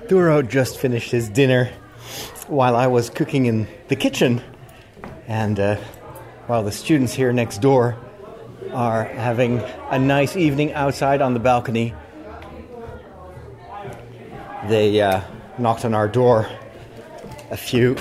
[0.00, 1.72] Arturo just finished his dinner
[2.46, 4.40] while I was cooking in the kitchen,
[5.26, 5.74] and uh,
[6.46, 7.96] while the students here next door
[8.72, 9.58] are having
[9.90, 11.94] a nice evening outside on the balcony,
[14.68, 15.20] they uh,
[15.58, 16.48] knocked on our door
[17.50, 17.96] a few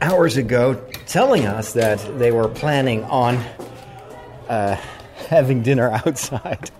[0.00, 0.74] hours ago
[1.06, 3.34] telling us that they were planning on
[4.48, 4.76] uh,
[5.28, 6.70] having dinner outside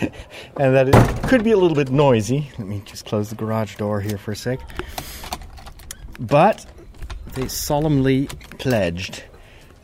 [0.56, 2.50] and that it could be a little bit noisy.
[2.58, 4.60] Let me just close the garage door here for a sec.
[6.18, 6.66] But
[7.34, 9.22] they solemnly pledged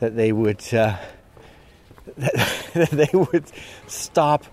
[0.00, 0.96] that they would uh,
[2.16, 3.44] that they would
[3.86, 4.44] stop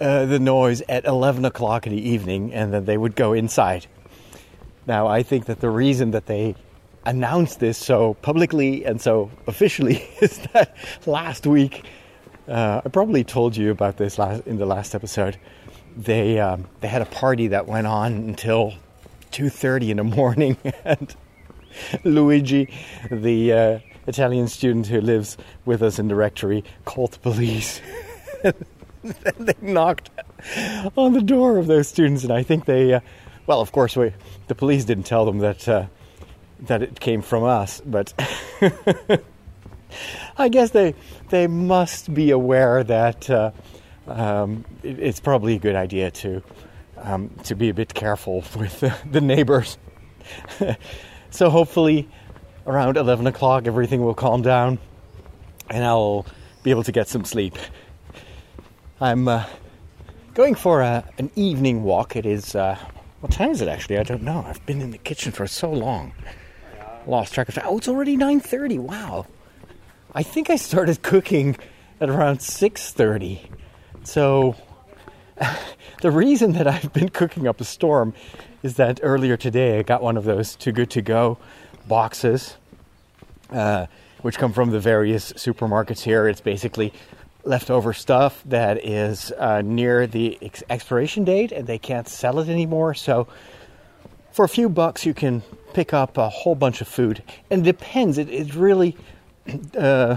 [0.00, 3.86] uh, the noise at 11 o'clock in the evening and then they would go inside.
[4.86, 6.56] Now, I think that the reason that they
[7.06, 10.76] announced this so publicly and so officially is that
[11.06, 11.84] last week,
[12.48, 15.38] uh, I probably told you about this last, in the last episode.
[15.96, 18.74] They um, they had a party that went on until
[19.32, 21.14] 2:30 in the morning, and
[22.04, 22.68] Luigi,
[23.10, 27.80] the uh, Italian student who lives with us in the rectory, called the police.
[29.02, 30.10] they knocked
[30.96, 33.00] on the door of those students, and I think they, uh,
[33.46, 34.12] well, of course, we,
[34.48, 35.86] the police didn't tell them that uh,
[36.60, 38.12] that it came from us, but
[40.36, 40.94] I guess they
[41.30, 43.50] they must be aware that uh,
[44.06, 46.42] um, it, it's probably a good idea to
[46.98, 49.78] um, to be a bit careful with the, the neighbors.
[51.30, 52.08] so hopefully,
[52.66, 54.78] around eleven o'clock, everything will calm down,
[55.70, 56.26] and I'll
[56.62, 57.56] be able to get some sleep.
[59.00, 59.44] I'm uh,
[60.34, 62.16] going for a, an evening walk.
[62.16, 62.78] It is uh,
[63.20, 63.98] what time is it actually?
[63.98, 64.44] I don't know.
[64.46, 66.12] I've been in the kitchen for so long.
[67.06, 67.64] Lost track of time.
[67.66, 68.78] Oh, it's already nine thirty.
[68.78, 69.26] Wow.
[70.16, 71.56] I think I started cooking
[72.00, 73.42] at around six thirty.
[74.04, 74.54] So
[76.02, 78.14] the reason that I've been cooking up a storm
[78.62, 81.38] is that earlier today I got one of those too good to go
[81.88, 82.56] boxes,
[83.50, 83.86] uh,
[84.22, 86.28] which come from the various supermarkets here.
[86.28, 86.92] It's basically
[87.42, 92.48] leftover stuff that is uh, near the ex- expiration date and they can't sell it
[92.48, 92.94] anymore.
[92.94, 93.26] So
[94.30, 97.20] for a few bucks, you can pick up a whole bunch of food.
[97.50, 98.16] And it depends.
[98.16, 98.96] It, it really
[99.78, 100.16] uh,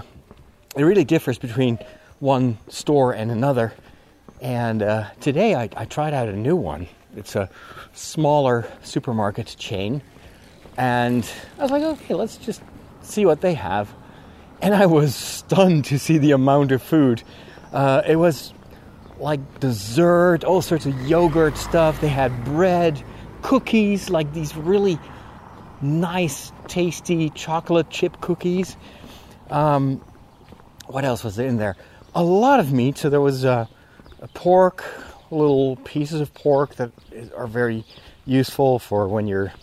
[0.76, 1.80] it really differs between
[2.20, 3.74] one store and another.
[4.42, 6.88] And uh, today I, I, tried out a new one.
[7.16, 7.50] It's a
[7.94, 10.02] smaller supermarket chain.
[10.78, 12.62] And I was like, okay, let's just
[13.02, 13.94] see what they have.
[14.62, 17.24] And I was stunned to see the amount of food.
[17.74, 18.54] Uh, it was
[19.20, 22.00] like dessert, all sorts of yogurt stuff.
[22.00, 23.04] They had bread,
[23.42, 25.00] cookies, like these really
[25.82, 28.78] nice, tasty chocolate chip cookies.
[29.50, 30.02] Um,
[30.88, 31.76] what else was in there?
[32.16, 32.98] A lot of meat.
[32.98, 33.66] So there was uh,
[34.22, 34.84] a pork,
[35.32, 36.92] little pieces of pork that
[37.36, 37.86] are very
[38.26, 39.54] useful for when you're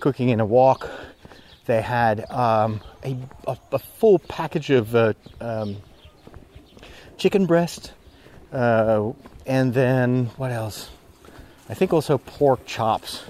[0.00, 0.90] cooking in a wok.
[1.66, 5.76] They had um, a, a, a, full package of uh, um,
[7.16, 7.92] chicken breast,
[8.52, 9.12] uh,
[9.46, 10.90] and then what else?
[11.70, 13.24] I think also pork chops,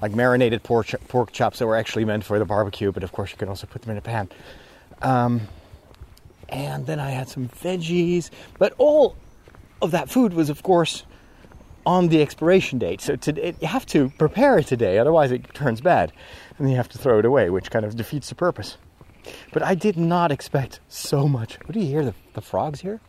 [0.00, 3.30] like marinated pork, pork chops that were actually meant for the barbecue, but of course
[3.30, 4.30] you can also put them in a pan.
[5.02, 5.48] Um,
[6.48, 9.16] and then I had some veggies, but all
[9.82, 11.04] of that food was, of course,
[11.84, 13.00] on the expiration date.
[13.00, 16.12] So to, it, you have to prepare it today, otherwise it turns bad,
[16.58, 18.76] and you have to throw it away, which kind of defeats the purpose.
[19.52, 21.58] But I did not expect so much.
[21.60, 22.04] What do you hear?
[22.04, 23.00] The, the frogs here?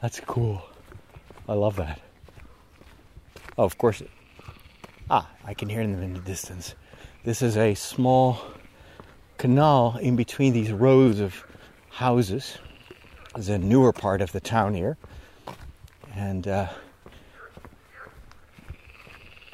[0.00, 0.62] That's cool.
[1.48, 2.00] I love that.
[3.58, 4.02] Oh, of course.
[5.10, 6.74] Ah, I can hear them in the distance.
[7.24, 8.40] This is a small
[9.38, 11.44] canal in between these rows of
[11.90, 12.58] houses.
[13.36, 14.96] It's a newer part of the town here.
[16.14, 16.68] And uh,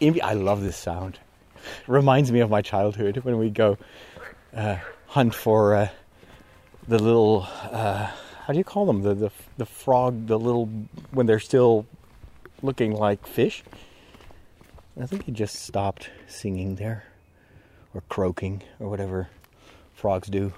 [0.00, 1.18] I love this sound.
[1.86, 3.78] Reminds me of my childhood when we go
[4.54, 4.76] uh,
[5.06, 5.88] hunt for uh,
[6.88, 8.10] the little, uh,
[8.44, 9.02] how do you call them?
[9.02, 10.66] The, the, the frog, the little,
[11.10, 11.86] when they're still
[12.62, 13.62] looking like fish.
[15.00, 17.04] I think he just stopped singing there,
[17.94, 19.28] or croaking, or whatever
[20.00, 20.52] frogs do.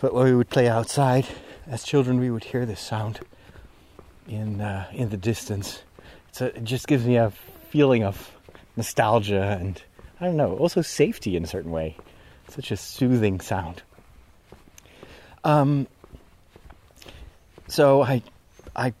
[0.00, 1.26] But when we would play outside
[1.66, 3.20] as children, we would hear this sound
[4.28, 5.82] in uh, in the distance.
[6.40, 7.30] It just gives me a
[7.70, 8.32] feeling of
[8.76, 9.80] nostalgia and
[10.20, 11.96] I don't know, also safety in a certain way.
[12.48, 13.82] Such a soothing sound.
[15.44, 15.86] Um,
[17.68, 18.22] so I,
[18.74, 18.92] I,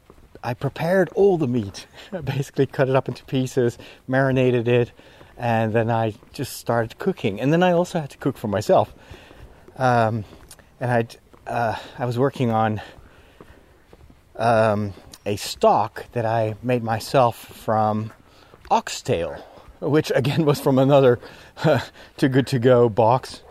[0.42, 1.86] I prepared all the meat.
[2.12, 4.92] I basically cut it up into pieces, marinated it,
[5.36, 7.40] and then I just started cooking.
[7.40, 8.94] And then I also had to cook for myself.
[9.76, 10.24] Um,
[10.80, 12.80] and I, uh, I was working on
[14.36, 14.92] um,
[15.26, 18.12] a stock that I made myself from
[18.70, 19.44] oxtail.
[19.80, 21.18] which again was from another
[22.16, 23.42] Too Good to Go box.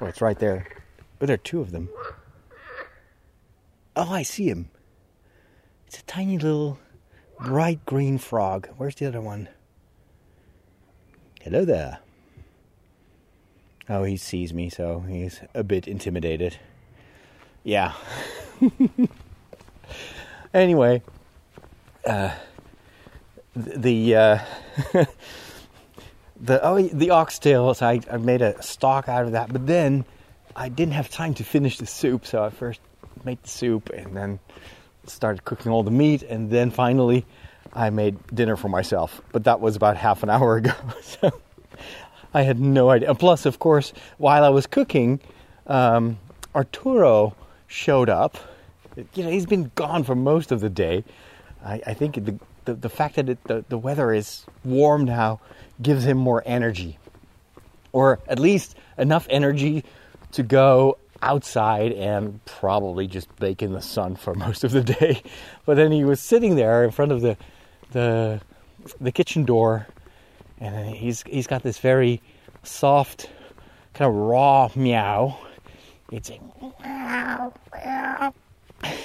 [0.00, 0.66] Oh, it's right there.
[1.18, 1.88] But there are two of them.
[3.96, 4.70] Oh, I see him.
[5.86, 6.78] It's a tiny little
[7.44, 8.68] bright green frog.
[8.76, 9.48] Where's the other one?
[11.42, 11.98] Hello there.
[13.88, 16.56] Oh, he sees me, so he's a bit intimidated.
[17.62, 17.92] Yeah.
[20.54, 21.02] anyway,
[22.06, 22.34] uh,
[23.54, 24.38] the uh,
[26.40, 27.82] the oh the oxtails.
[27.82, 30.06] I, I made a stock out of that, but then
[30.56, 32.80] I didn't have time to finish the soup, so I first
[33.22, 34.38] made the soup and then
[35.10, 37.26] started cooking all the meat, and then finally
[37.72, 39.20] I made dinner for myself.
[39.32, 41.32] But that was about half an hour ago, so
[42.32, 43.10] I had no idea.
[43.10, 45.20] And plus, of course, while I was cooking,
[45.66, 46.18] um,
[46.54, 47.34] Arturo
[47.66, 48.36] showed up.
[49.14, 51.04] You know, he's been gone for most of the day.
[51.64, 55.40] I, I think the, the, the fact that it, the, the weather is warm now
[55.82, 56.98] gives him more energy,
[57.92, 59.84] or at least enough energy
[60.32, 65.22] to go outside and probably just bake in the sun for most of the day.
[65.66, 67.36] But then he was sitting there in front of the
[67.92, 68.40] the
[69.00, 69.86] the kitchen door,
[70.60, 72.20] and he's he's got this very
[72.62, 73.30] soft,
[73.94, 75.38] kind of raw meow.
[76.12, 78.34] It's a meow, meow.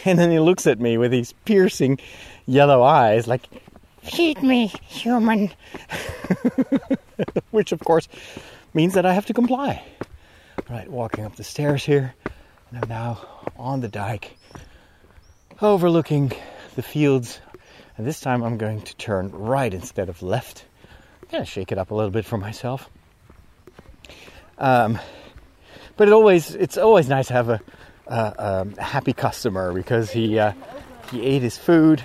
[0.05, 1.99] And then he looks at me with these piercing
[2.45, 3.47] yellow eyes, like,
[4.03, 5.51] feed me, human.
[7.51, 8.07] Which, of course,
[8.73, 9.81] means that I have to comply.
[10.69, 12.13] Right, walking up the stairs here,
[12.69, 13.27] and I'm now
[13.57, 14.37] on the dike,
[15.59, 16.31] overlooking
[16.75, 17.39] the fields.
[17.97, 20.65] And this time I'm going to turn right instead of left.
[21.23, 22.87] I'm gonna shake it up a little bit for myself.
[24.59, 24.99] Um,
[25.97, 27.59] but it always it's always nice to have a,
[28.05, 30.53] a, a happy customer because he uh,
[31.09, 32.03] he ate his food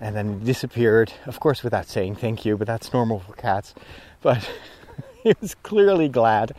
[0.00, 1.12] and then disappeared.
[1.26, 3.72] Of course, without saying thank you, but that's normal for cats.
[4.20, 4.50] But
[5.22, 6.54] he was clearly glad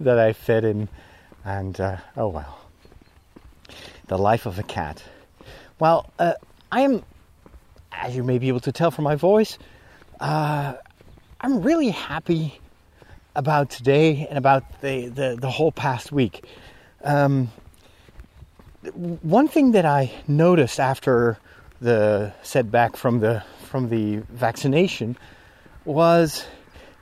[0.00, 0.88] that I fed him,
[1.44, 2.60] and uh, oh well.
[4.06, 5.02] The life of a cat.
[5.78, 6.34] Well, uh,
[6.70, 7.02] I am,
[7.90, 9.58] as you may be able to tell from my voice,
[10.20, 10.74] uh,
[11.40, 12.60] I'm really happy
[13.34, 16.44] about today and about the, the, the whole past week.
[17.02, 17.50] Um,
[18.92, 21.38] one thing that I noticed after
[21.80, 25.16] the setback from the from the vaccination
[25.84, 26.46] was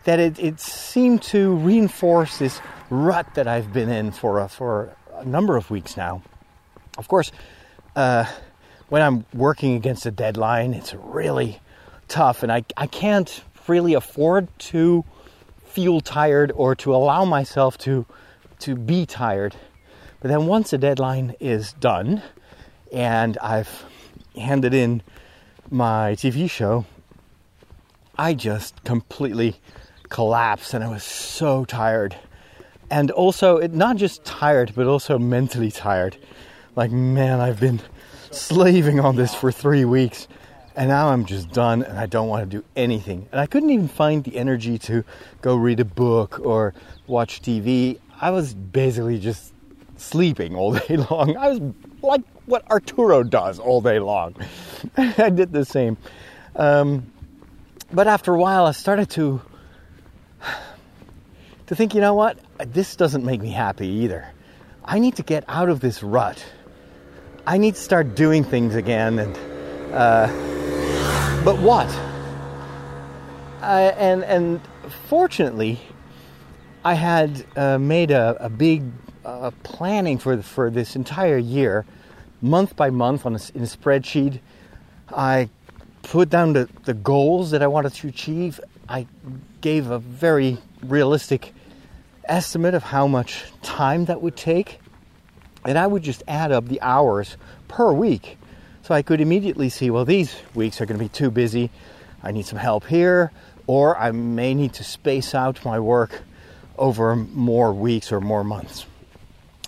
[0.04, 2.60] that it, it seemed to reinforce this
[2.90, 6.22] rut that I've been in for a, for a number of weeks now.
[6.98, 7.32] Of course,
[7.96, 8.26] uh,
[8.88, 11.60] when I'm working against a deadline, it's really
[12.08, 15.04] tough, and I, I can't really afford to
[15.64, 18.04] feel tired or to allow myself to
[18.58, 19.56] to be tired.
[20.20, 22.22] But then once a deadline is done
[22.92, 23.84] and I've
[24.36, 25.02] handed in
[25.68, 26.84] my TV show,
[28.16, 29.56] I just completely
[30.12, 32.14] collapsed and I was so tired.
[32.90, 36.18] And also, it, not just tired, but also mentally tired.
[36.76, 37.80] Like, man, I've been
[38.30, 40.28] slaving on this for three weeks
[40.76, 43.26] and now I'm just done and I don't want to do anything.
[43.32, 45.02] And I couldn't even find the energy to
[45.40, 46.74] go read a book or
[47.06, 47.98] watch TV.
[48.20, 49.54] I was basically just
[49.96, 51.38] sleeping all day long.
[51.38, 51.60] I was
[52.02, 54.36] like what Arturo does all day long.
[54.98, 55.96] I did the same.
[56.54, 57.10] Um,
[57.90, 59.40] but after a while, I started to
[61.66, 62.38] to think, you know what?
[62.58, 64.26] This doesn't make me happy either.
[64.84, 66.44] I need to get out of this rut.
[67.46, 69.36] I need to start doing things again, and
[69.92, 70.26] uh,
[71.44, 71.88] but what?
[73.60, 74.60] Uh, and and
[75.08, 75.80] fortunately,
[76.84, 78.84] I had uh, made a, a big
[79.24, 81.84] uh, planning for for this entire year
[82.40, 84.40] month by month on a, in a spreadsheet.
[85.10, 85.48] I
[86.02, 88.60] put down the, the goals that I wanted to achieve.
[88.88, 89.06] I
[89.60, 91.54] gave a very realistic
[92.24, 94.80] estimate of how much time that would take.
[95.64, 97.36] And I would just add up the hours
[97.68, 98.38] per week.
[98.82, 101.70] So I could immediately see, well, these weeks are going to be too busy.
[102.22, 103.32] I need some help here.
[103.66, 106.22] Or I may need to space out my work
[106.76, 108.86] over more weeks or more months.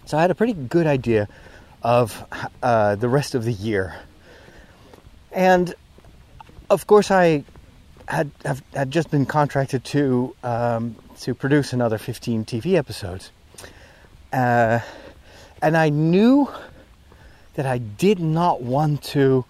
[0.06, 1.28] So I had a pretty good idea
[1.82, 2.24] of
[2.62, 3.94] uh, the rest of the year.
[5.30, 5.72] And
[6.70, 7.44] of course, I
[8.06, 13.30] had have, had just been contracted to um, to produce another 15 TV episodes,
[14.32, 14.80] uh,
[15.62, 16.48] and I knew
[17.54, 19.44] that I did not want to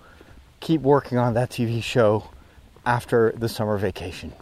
[0.61, 2.29] keep working on that TV show
[2.85, 4.33] after the summer vacation.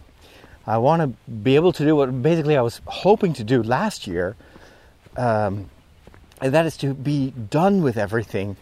[0.65, 4.07] I want to be able to do what basically I was hoping to do last
[4.07, 4.35] year,
[5.17, 5.69] um,
[6.41, 8.55] and that is to be done with everything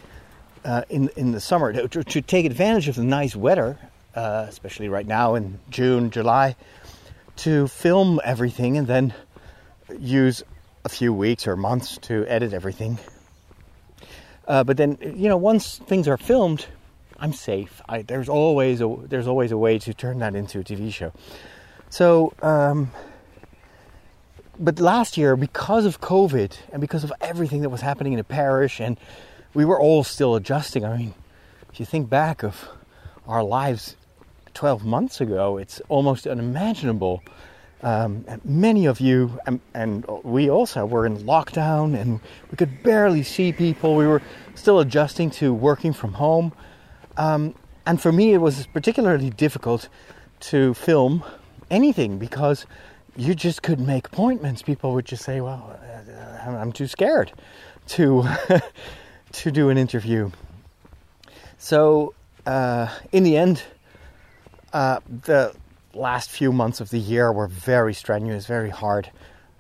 [0.66, 3.78] uh, in in the summer to, to, take advantage of the nice weather
[4.16, 6.56] uh, especially right now in June, July,
[7.42, 9.14] to film everything and then
[10.00, 10.44] use
[10.86, 13.00] a few weeks or months to edit everything.
[14.48, 16.66] Uh, but then, you know, once things are filmed,
[17.20, 17.82] I'm safe.
[17.88, 21.14] I, there's always a there's always a way to turn that into a TV show.
[21.90, 22.92] So, um,
[24.60, 28.24] but last year, because of COVID and because of everything that was happening in the
[28.24, 28.98] parish, and
[29.54, 30.86] we were all still adjusting.
[30.86, 31.14] I mean,
[31.72, 32.70] if you think back of
[33.28, 33.96] our lives
[34.54, 37.24] 12 months ago, it's almost unimaginable.
[37.84, 42.20] Um, many of you and, and, we also were in lockdown and
[42.52, 43.96] we could barely see people.
[43.96, 44.22] We were
[44.54, 46.54] still adjusting to working from home.
[47.18, 47.56] Um,
[47.88, 49.90] and for me, it was particularly difficult
[50.42, 51.24] to film
[51.72, 52.68] anything because
[53.16, 54.62] you just couldn't make appointments.
[54.62, 57.32] People would just say, "Well, uh, I'm too scared
[57.88, 58.24] to
[59.32, 60.32] to do an interview."
[61.58, 62.14] So,
[62.46, 63.64] uh, in the end,
[64.74, 65.54] uh, the
[65.94, 69.10] last few months of the year were very strenuous, very hard.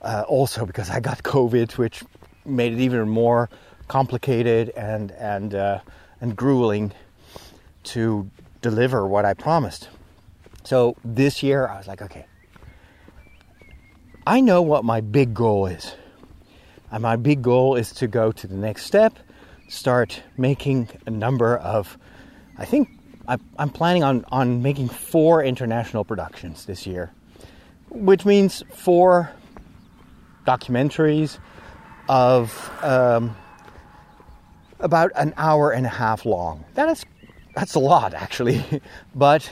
[0.01, 2.03] Uh, also because I got COVID, which
[2.45, 3.49] made it even more
[3.87, 5.79] complicated and and uh,
[6.19, 6.91] and grueling
[7.83, 8.29] to
[8.61, 9.89] deliver what I promised.
[10.63, 12.25] So this year, I was like, okay,
[14.25, 15.95] I know what my big goal is.
[16.91, 19.17] And my big goal is to go to the next step,
[19.69, 21.97] start making a number of,
[22.57, 22.89] I think
[23.57, 27.11] I'm planning on, on making four international productions this year,
[27.89, 29.31] which means four
[30.45, 31.37] documentaries
[32.09, 33.35] of um,
[34.79, 36.65] about an hour and a half long.
[36.73, 37.05] That is
[37.55, 38.63] that's a lot actually,
[39.15, 39.51] but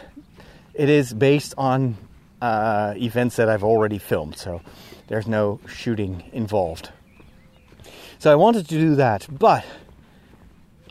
[0.74, 1.95] it is based on
[2.41, 4.62] uh, events that I've already filmed, so
[5.07, 6.91] there's no shooting involved.
[8.17, 9.65] So I wanted to do that, but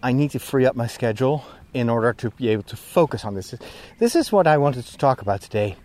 [0.03, 1.45] I need to free up my schedule
[1.75, 3.55] in order to be able to focus on this.
[3.99, 5.77] This is what I wanted to talk about today.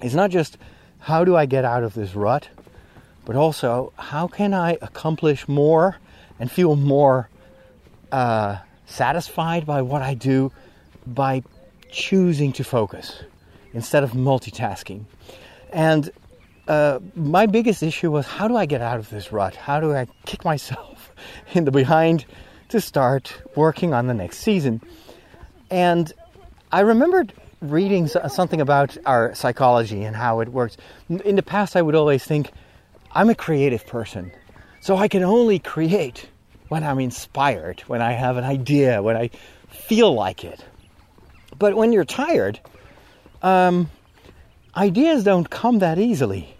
[0.00, 0.58] It's not just
[0.98, 2.48] how do I get out of this rut,
[3.24, 5.96] but also how can I accomplish more
[6.38, 7.28] and feel more
[8.12, 10.52] uh, satisfied by what I do
[11.06, 11.42] by
[11.90, 13.22] choosing to focus
[13.72, 15.04] instead of multitasking.
[15.72, 16.10] And
[16.68, 19.54] uh, my biggest issue was how do I get out of this rut?
[19.56, 21.12] How do I kick myself
[21.54, 22.24] in the behind
[22.74, 24.82] to start working on the next season?
[25.70, 26.12] And
[26.72, 30.76] I remembered reading something about our psychology and how it works.
[31.08, 32.50] In the past, I would always think,
[33.12, 34.32] I'm a creative person,
[34.80, 36.28] so I can only create
[36.68, 39.30] when I'm inspired, when I have an idea, when I
[39.68, 40.64] feel like it.
[41.56, 42.58] But when you're tired,
[43.40, 43.88] um,
[44.76, 46.56] ideas don't come that easily.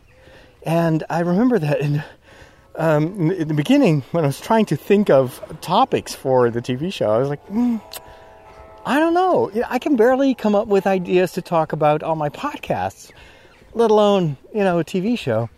[0.62, 2.04] And I remember that in,
[2.76, 6.92] um, in, the beginning, when I was trying to think of topics for the TV
[6.92, 7.80] show, I was like, mm,
[8.84, 9.50] I don't know.
[9.68, 13.12] I can barely come up with ideas to talk about on my podcasts,
[13.74, 15.48] let alone, you know, a TV show.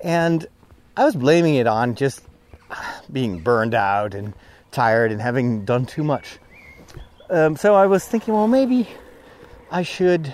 [0.00, 0.46] And
[0.96, 2.22] I was blaming it on just
[3.12, 4.34] being burned out and
[4.70, 6.38] tired and having done too much.
[7.28, 8.88] Um, so I was thinking, well, maybe
[9.70, 10.32] I should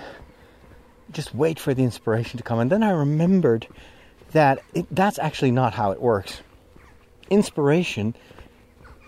[1.11, 2.59] just wait for the inspiration to come.
[2.59, 3.67] And then I remembered
[4.31, 6.41] that it, that's actually not how it works.
[7.29, 8.15] Inspiration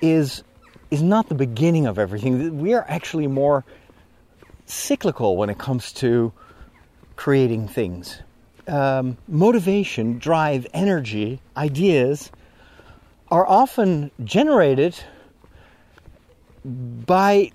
[0.01, 0.43] is
[0.91, 2.59] is not the beginning of everything.
[2.59, 3.63] We are actually more
[4.65, 6.33] cyclical when it comes to
[7.15, 8.21] creating things.
[8.67, 12.31] Um, motivation, drive, energy, ideas
[13.29, 14.95] are often generated
[16.65, 17.51] by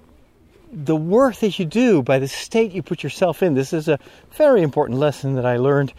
[0.73, 3.54] the work that you do, by the state you put yourself in.
[3.54, 3.99] This is a
[4.33, 5.92] very important lesson that I learned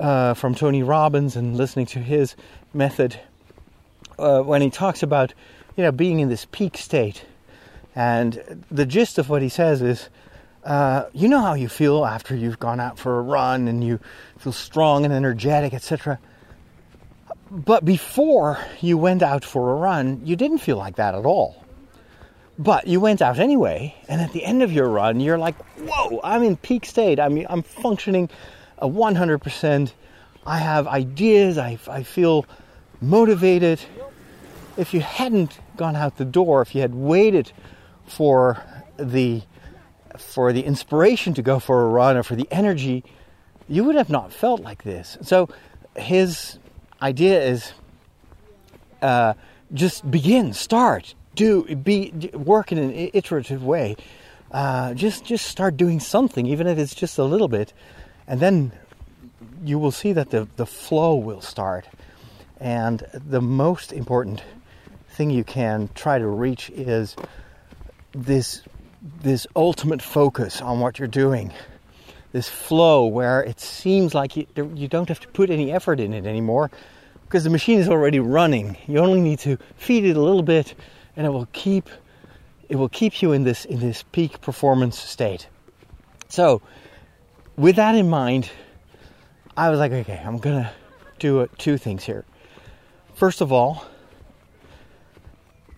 [0.00, 2.34] uh, from Tony Robbins and listening to his
[2.72, 3.20] method
[4.18, 5.34] uh, when he talks about,
[5.76, 7.24] you know, being in this peak state.
[7.94, 10.08] And the gist of what he says is,
[10.64, 14.00] uh, you know how you feel after you've gone out for a run and you
[14.38, 16.18] feel strong and energetic, etc.
[17.50, 21.64] But before you went out for a run, you didn't feel like that at all.
[22.58, 26.20] But you went out anyway, and at the end of your run, you're like, whoa,
[26.22, 27.18] I'm in peak state.
[27.18, 28.28] I mean, I'm functioning
[28.80, 29.92] a 100%.
[30.46, 31.58] I have ideas.
[31.58, 32.46] I, I feel
[33.00, 33.80] motivated.
[34.76, 37.52] If you hadn't gone out the door, if you had waited
[38.06, 38.62] for
[38.96, 39.42] the
[40.18, 43.02] for the inspiration to go for a run or for the energy,
[43.68, 45.16] you would have not felt like this.
[45.22, 45.48] So
[45.96, 46.58] his
[47.00, 47.72] idea is
[49.00, 49.34] uh,
[49.72, 53.96] just begin, start, do, be, work in an iterative way.
[54.50, 57.72] Uh, just, just start doing something, even if it's just a little bit,
[58.30, 58.70] and then
[59.64, 61.84] you will see that the, the flow will start.
[62.60, 64.44] And the most important
[65.08, 67.16] thing you can try to reach is
[68.12, 68.62] this
[69.22, 71.52] this ultimate focus on what you're doing,
[72.32, 76.12] this flow where it seems like you, you don't have to put any effort in
[76.12, 76.70] it anymore
[77.24, 78.76] because the machine is already running.
[78.86, 80.74] You only need to feed it a little bit,
[81.16, 81.88] and it will keep
[82.68, 85.48] it will keep you in this in this peak performance state.
[86.28, 86.62] So,
[87.60, 88.50] with that in mind,
[89.54, 90.72] I was like, okay, I'm gonna
[91.18, 92.24] do two things here.
[93.12, 93.84] First of all,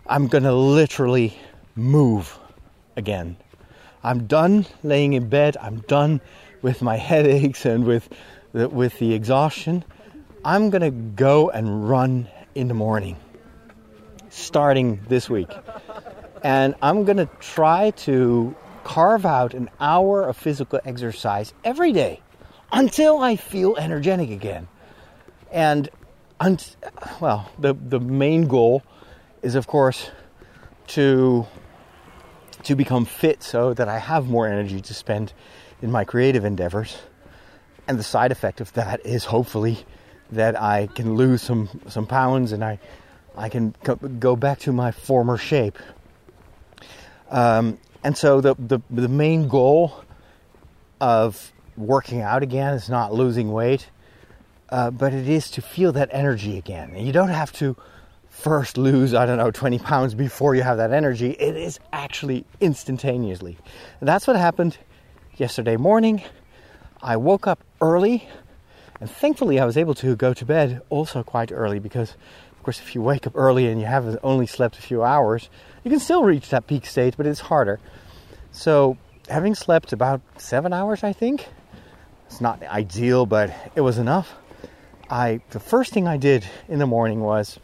[0.06, 1.36] I'm gonna literally
[1.74, 2.38] move
[2.96, 3.36] again.
[4.04, 5.56] I'm done laying in bed.
[5.60, 6.20] I'm done
[6.62, 8.08] with my headaches and with
[8.52, 9.84] the, with the exhaustion.
[10.44, 13.16] I'm gonna go and run in the morning,
[14.30, 15.50] starting this week,
[16.44, 22.20] and I'm gonna try to carve out an hour of physical exercise every day
[22.72, 24.68] until I feel energetic again.
[25.50, 25.88] And
[27.20, 28.82] well, the the main goal
[29.42, 30.10] is, of course,
[30.88, 31.46] to
[32.64, 35.32] to become fit so that I have more energy to spend
[35.80, 36.96] in my creative endeavors.
[37.88, 39.84] And the side effect of that is hopefully
[40.30, 42.78] that I can lose some, some pounds and I,
[43.36, 43.74] I can
[44.20, 45.78] go back to my former shape.
[47.30, 50.04] Um, and so the, the, the main goal
[51.00, 53.88] of working out again is not losing weight,
[54.70, 56.92] uh, but it is to feel that energy again.
[56.94, 57.76] And you don't have to
[58.28, 61.30] first lose, I don't know, 20 pounds before you have that energy.
[61.32, 63.58] It is actually instantaneously.
[64.00, 64.78] And that's what happened
[65.36, 66.22] yesterday morning.
[67.00, 68.28] I woke up early,
[69.00, 72.16] and thankfully, I was able to go to bed also quite early because,
[72.62, 75.50] of course, if you wake up early and you have only slept a few hours,
[75.82, 77.80] you can still reach that peak state, but it's harder.
[78.52, 81.48] So, having slept about seven hours, I think,
[82.28, 84.36] it's not ideal, but it was enough.
[85.10, 87.58] I the first thing I did in the morning was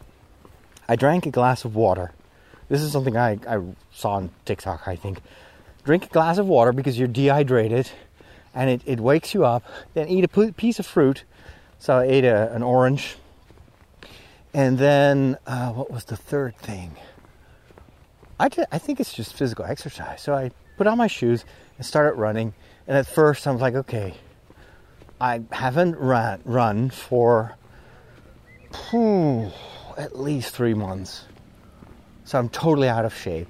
[0.89, 2.11] I drank a glass of water.
[2.67, 3.61] This is something I, I
[3.93, 5.21] saw on TikTok, I think.
[5.85, 7.89] Drink a glass of water because you're dehydrated
[8.53, 9.63] and it, it wakes you up.
[9.93, 11.23] Then eat a piece of fruit.
[11.77, 13.15] So I ate a, an orange.
[14.53, 16.95] And then, uh, what was the third thing?
[18.39, 20.21] I, did, I think it's just physical exercise.
[20.21, 21.45] So I put on my shoes
[21.77, 22.53] and started running.
[22.87, 24.15] And at first, I was like, okay,
[25.21, 27.55] I haven't run, run for.
[29.97, 31.25] At least three months.
[32.23, 33.47] So I'm totally out of shape.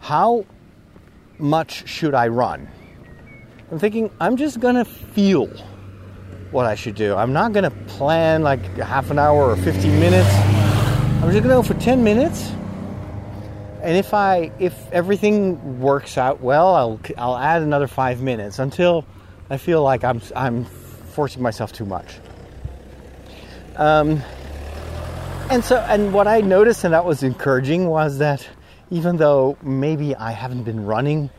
[0.00, 0.44] How
[1.38, 2.68] much should I run?
[3.70, 5.50] I'm thinking I'm just gonna feel
[6.50, 7.14] what I should do.
[7.14, 10.28] I'm not gonna plan like half an hour or 15 minutes.
[10.32, 12.50] I'm just gonna go for 10 minutes.
[13.82, 19.04] And if I if everything works out well, I'll I'll add another 5 minutes until
[19.50, 22.18] I feel like I'm I'm forcing myself too much.
[23.76, 24.22] Um,
[25.50, 28.46] and so, and what I noticed and that was encouraging was that
[28.90, 31.30] even though maybe I haven't been running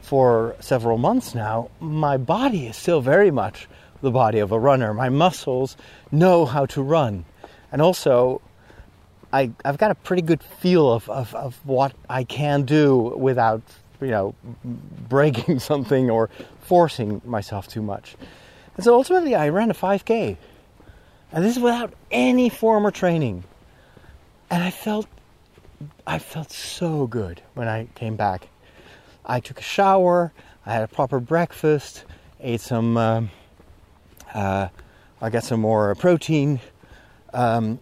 [0.00, 3.68] for several months now, my body is still very much
[4.00, 4.94] the body of a runner.
[4.94, 5.76] My muscles
[6.10, 7.24] know how to run.
[7.72, 8.40] And also,
[9.32, 13.62] I, have got a pretty good feel of, of, of what I can do without,
[14.00, 14.34] you know,
[15.08, 16.30] breaking something or
[16.60, 18.16] forcing myself too much.
[18.76, 20.36] And so ultimately, I ran a 5K.
[21.32, 23.44] And this is without any former training
[24.50, 25.06] and I felt
[26.06, 28.48] I felt so good when I came back.
[29.24, 30.32] I took a shower,
[30.66, 32.04] I had a proper breakfast,
[32.40, 33.30] ate some, um,
[34.38, 34.68] uh,
[35.20, 36.60] I got some more protein.
[37.34, 37.80] Um,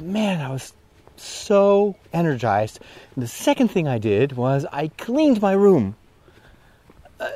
[0.00, 0.72] man, I was
[1.16, 2.80] so energized.
[3.14, 5.94] And the second thing I did was I cleaned my room.
[7.20, 7.30] Uh,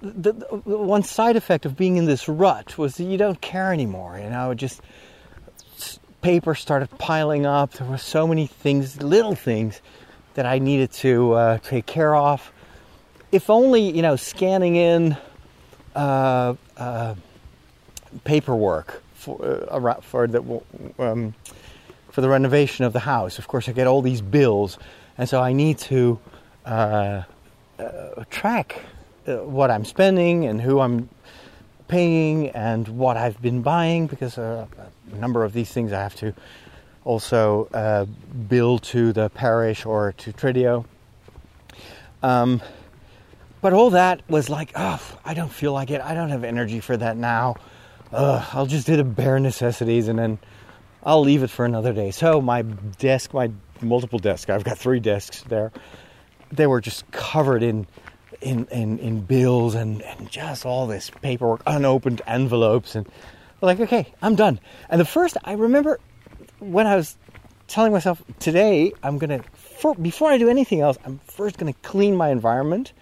[0.00, 3.72] the, the, one side effect of being in this rut was that you don't care
[3.72, 4.18] anymore.
[4.22, 4.82] You know, just
[6.20, 7.72] paper started piling up.
[7.72, 9.80] There were so many things, little things,
[10.34, 12.52] that I needed to uh, take care of.
[13.32, 15.16] If only, you know, scanning in
[15.96, 17.14] uh, uh,
[18.24, 20.62] paperwork for uh, for the
[20.98, 21.34] um,
[22.10, 23.38] for the renovation of the house.
[23.38, 24.78] Of course, I get all these bills,
[25.16, 26.18] and so I need to
[26.64, 27.22] uh,
[27.78, 28.82] uh, track
[29.26, 31.08] what I'm spending and who I'm
[31.86, 34.66] paying and what I've been buying because uh,
[35.12, 36.34] a number of these things I have to
[37.04, 38.04] also uh,
[38.48, 40.84] bill to the parish or to Trideo.
[42.22, 42.60] Um,
[43.60, 46.00] but all that was like, oh, I don't feel like it.
[46.00, 47.56] I don't have energy for that now.
[48.12, 50.38] I'll just do the bare necessities and then
[51.02, 52.10] I'll leave it for another day.
[52.10, 55.72] So my desk, my multiple desks, I've got three desks there.
[56.50, 57.86] They were just covered in
[58.40, 63.08] in, in, in bills and, and just all this paperwork, unopened envelopes, and
[63.60, 64.60] like, okay, I'm done.
[64.88, 65.98] And the first, I remember
[66.60, 67.16] when I was
[67.66, 72.16] telling myself, today I'm gonna, for, before I do anything else, I'm first gonna clean
[72.16, 72.92] my environment.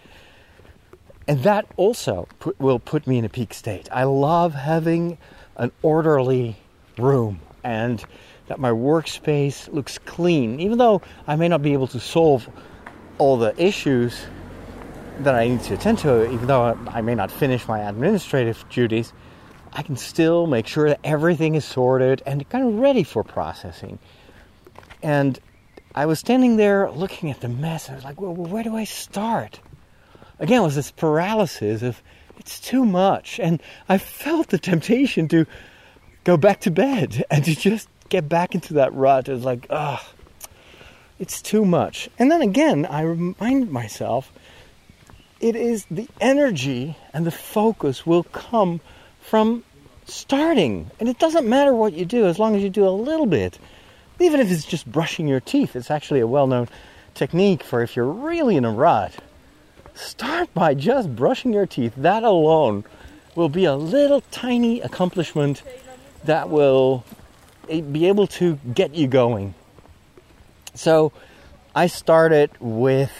[1.28, 3.88] And that also put, will put me in a peak state.
[3.90, 5.18] I love having
[5.56, 6.56] an orderly
[6.98, 8.04] room and
[8.46, 12.48] that my workspace looks clean, even though I may not be able to solve
[13.18, 14.24] all the issues
[15.20, 19.12] that I need to attend to, even though I may not finish my administrative duties,
[19.72, 23.98] I can still make sure that everything is sorted and kind of ready for processing.
[25.02, 25.38] And
[25.94, 27.88] I was standing there looking at the mess.
[27.88, 29.60] And I was like, well, where do I start?
[30.38, 32.02] Again, was this paralysis of
[32.38, 33.40] it's too much.
[33.40, 35.46] And I felt the temptation to
[36.24, 39.28] go back to bed and to just get back into that rut.
[39.28, 40.00] It was like, ugh,
[41.18, 42.08] it's too much.
[42.18, 44.30] And then again, I remind myself
[45.40, 48.80] it is the energy and the focus will come
[49.20, 49.64] from
[50.06, 50.90] starting.
[51.00, 53.58] And it doesn't matter what you do as long as you do a little bit.
[54.18, 56.68] Even if it's just brushing your teeth, it's actually a well known
[57.14, 59.14] technique for if you're really in a rut.
[59.96, 61.94] Start by just brushing your teeth.
[61.96, 62.84] That alone
[63.34, 65.62] will be a little tiny accomplishment
[66.24, 67.02] that will
[67.70, 69.54] eh, be able to get you going.
[70.74, 71.12] So
[71.74, 73.10] I started with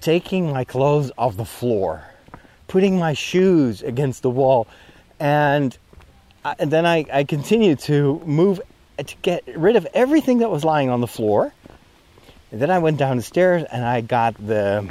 [0.00, 2.04] taking my clothes off the floor,
[2.68, 4.68] putting my shoes against the wall,
[5.18, 5.76] and,
[6.44, 8.60] I, and then I, I continued to move
[8.96, 11.52] eh, to get rid of everything that was lying on the floor.
[12.52, 14.88] And then I went down the stairs and I got the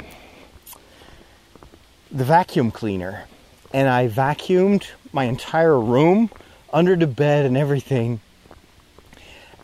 [2.10, 3.24] the vacuum cleaner
[3.72, 6.30] and I vacuumed my entire room
[6.72, 8.20] under the bed and everything.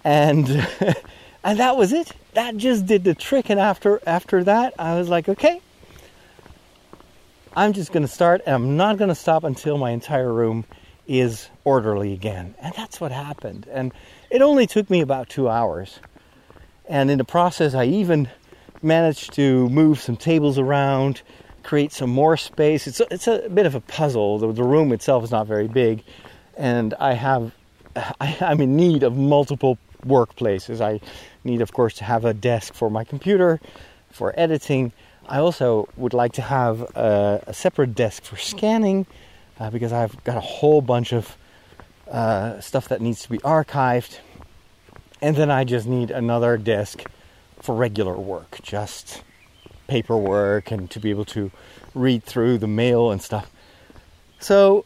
[0.02, 0.48] And
[1.44, 3.50] and that was it that just did the trick.
[3.50, 5.60] And after after that, I was like, okay,
[7.56, 10.64] I'm just going to start, and I'm not going to stop until my entire room
[11.06, 12.54] is orderly again.
[12.60, 13.66] And that's what happened.
[13.70, 13.92] And
[14.30, 16.00] it only took me about two hours.
[16.86, 18.28] And in the process, I even
[18.82, 21.22] managed to move some tables around,
[21.64, 22.86] create some more space.
[22.86, 24.38] It's a, it's a bit of a puzzle.
[24.38, 26.04] The, the room itself is not very big,
[26.56, 27.52] and I have
[27.96, 30.80] I, I'm in need of multiple workplaces.
[30.80, 31.00] I
[31.44, 33.60] need, of course, to have a desk for my computer,
[34.10, 34.92] for editing.
[35.28, 39.06] I also would like to have a, a separate desk for scanning
[39.58, 41.36] uh, because I've got a whole bunch of
[42.10, 44.18] uh, stuff that needs to be archived.
[45.22, 47.02] And then I just need another desk
[47.60, 49.22] for regular work, just
[49.86, 51.50] paperwork and to be able to
[51.94, 53.50] read through the mail and stuff.
[54.40, 54.84] So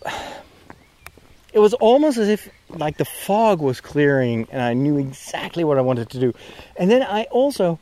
[1.52, 5.78] it was almost as if like the fog was clearing and I knew exactly what
[5.78, 6.34] I wanted to do.
[6.76, 7.78] And then I also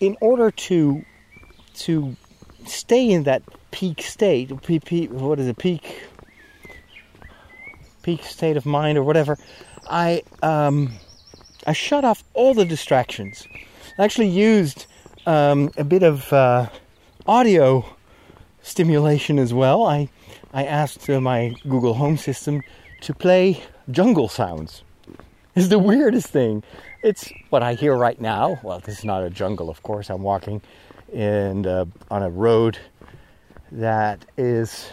[0.00, 1.04] in order to
[1.74, 2.16] to
[2.66, 6.02] stay in that peak state, peak, what is it, peak
[8.06, 9.36] peak state of mind or whatever,
[9.90, 10.92] I um,
[11.66, 13.48] I shut off all the distractions.
[13.98, 14.86] I actually used
[15.26, 16.68] um, a bit of uh,
[17.26, 17.84] audio
[18.62, 19.84] stimulation as well.
[19.84, 20.08] I
[20.52, 22.62] I asked uh, my Google Home system
[23.02, 24.82] to play jungle sounds.
[25.54, 26.62] It's the weirdest thing.
[27.02, 28.58] It's what I hear right now.
[28.62, 30.10] Well, this is not a jungle, of course.
[30.10, 30.60] I'm walking
[31.12, 32.78] in uh, on a road
[33.72, 34.88] that is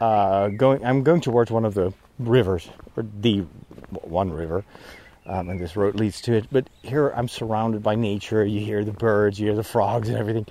[0.00, 0.84] uh, going.
[0.84, 3.44] I'm going towards one of the rivers, or the
[4.02, 4.64] one river,
[5.28, 6.46] um, and this road leads to it.
[6.50, 8.44] But here I'm surrounded by nature.
[8.44, 10.46] You hear the birds, you hear the frogs, and everything.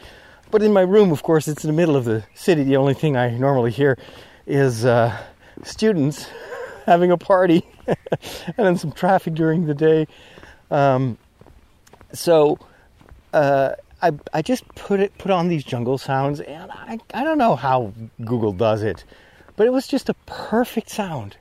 [0.52, 2.64] But in my room, of course, it's in the middle of the city.
[2.64, 3.98] The only thing I normally hear
[4.46, 5.18] is uh,
[5.64, 6.30] students
[6.86, 7.98] having a party and
[8.56, 10.08] then some traffic during the day.
[10.72, 11.18] Um,
[12.14, 12.60] so
[13.34, 17.38] uh, I, I just put it put on these jungle sounds, and I, I don't
[17.38, 19.04] know how Google does it,
[19.56, 21.36] but it was just a perfect sound.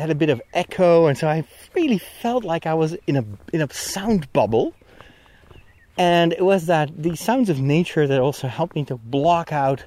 [0.00, 3.24] Had a bit of echo, and so I really felt like I was in a
[3.52, 4.74] in a sound bubble.
[5.98, 9.84] And it was that the sounds of nature that also helped me to block out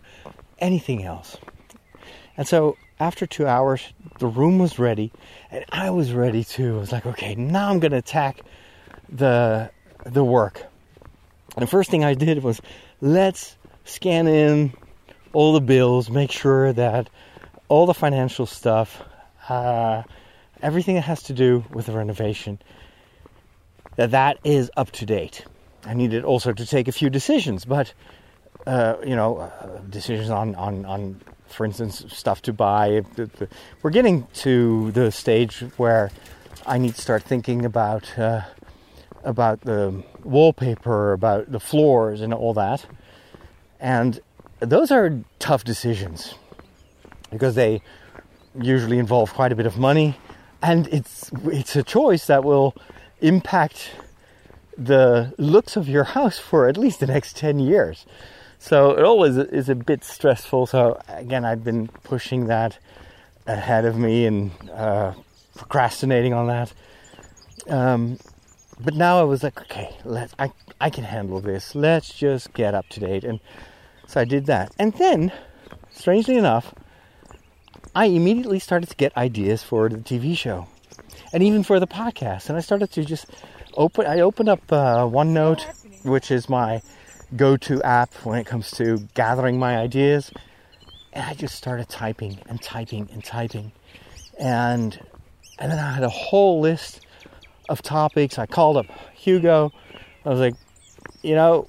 [0.60, 1.38] anything else.
[2.38, 3.82] And so after two hours,
[4.20, 5.12] the room was ready,
[5.50, 6.76] and I was ready too.
[6.76, 8.42] I was like, okay, now I'm gonna attack
[9.10, 9.72] the
[10.06, 10.62] the work.
[11.56, 12.62] And the first thing I did was
[13.02, 14.74] let's scan in
[15.34, 17.10] all the bills, make sure that
[17.68, 19.02] all the financial stuff,
[19.50, 20.04] uh,
[20.62, 22.60] everything that has to do with the renovation,
[23.96, 25.46] that that is up to date.
[25.86, 27.94] I needed also to take a few decisions, but
[28.66, 33.04] uh, you know, uh, decisions on, on, on for instance, stuff to buy.
[33.82, 36.12] We're getting to the stage where
[36.66, 38.42] I need to start thinking about uh,
[39.24, 42.86] about the wallpaper, about the floors, and all that.
[43.80, 44.20] And
[44.60, 46.36] those are tough decisions
[47.32, 47.82] because they
[48.62, 50.18] usually involve quite a bit of money,
[50.62, 52.76] and it's it's a choice that will
[53.22, 53.92] impact
[54.78, 58.06] the looks of your house for at least the next 10 years.
[58.60, 60.68] So it always is a bit stressful.
[60.68, 62.80] So again, I've been pushing that
[63.46, 65.14] ahead of me and uh,
[65.56, 66.74] procrastinating on that.
[67.70, 68.20] Um,
[68.80, 71.76] but now I was like, okay, let I I can handle this.
[71.76, 73.24] Let's just get up to date.
[73.24, 73.40] And
[74.08, 74.74] so I did that.
[74.80, 75.32] And then,
[75.92, 76.74] strangely enough,
[77.96, 80.68] I immediately started to get ideas for the TV show,
[81.32, 82.50] and even for the podcast.
[82.50, 83.28] And I started to just
[83.76, 84.08] open.
[84.08, 85.64] I opened up uh, OneNote,
[86.04, 86.82] which is my
[87.36, 90.32] go-to app when it comes to gathering my ideas,
[91.14, 93.72] and I just started typing and typing and typing,
[94.40, 95.00] and
[95.60, 97.06] and then I had a whole list
[97.70, 98.40] of topics.
[98.40, 99.72] I called up Hugo.
[100.26, 100.56] I was like,
[101.22, 101.68] you know,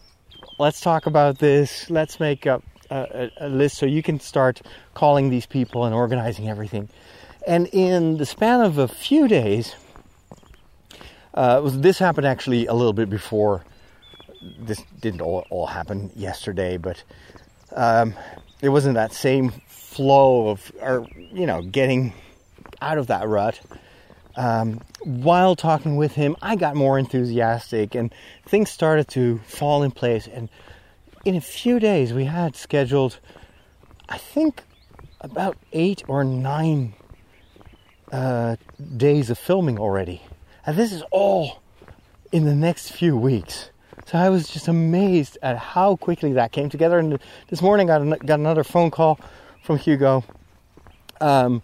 [0.59, 1.91] let's talk about this.
[1.91, 2.63] Let's make up
[2.97, 4.63] a, a, list so you can start
[4.95, 6.89] calling these people and organizing everything.
[7.47, 9.75] And in the span of a few days,
[11.35, 13.65] uh, was, this happened actually a little bit before.
[14.59, 17.03] This didn't all, all happen yesterday, but
[17.75, 18.15] um,
[18.61, 22.13] it wasn't that same flow of, or you know, getting
[22.81, 23.61] out of that rut
[24.37, 28.13] um, while talking with him, I got more enthusiastic and
[28.47, 30.27] things started to fall in place.
[30.27, 30.49] And
[31.25, 33.19] in a few days, we had scheduled,
[34.09, 34.63] I think,
[35.21, 36.95] about eight or nine
[38.13, 38.57] uh,
[38.97, 40.23] days of filming already.
[40.67, 41.63] And this is all
[42.31, 43.71] in the next few weeks.
[44.07, 46.99] So I was just amazed at how quickly that came together.
[46.99, 49.19] And this morning, I got, another phone call
[49.63, 50.25] from Hugo.
[51.21, 51.63] Um,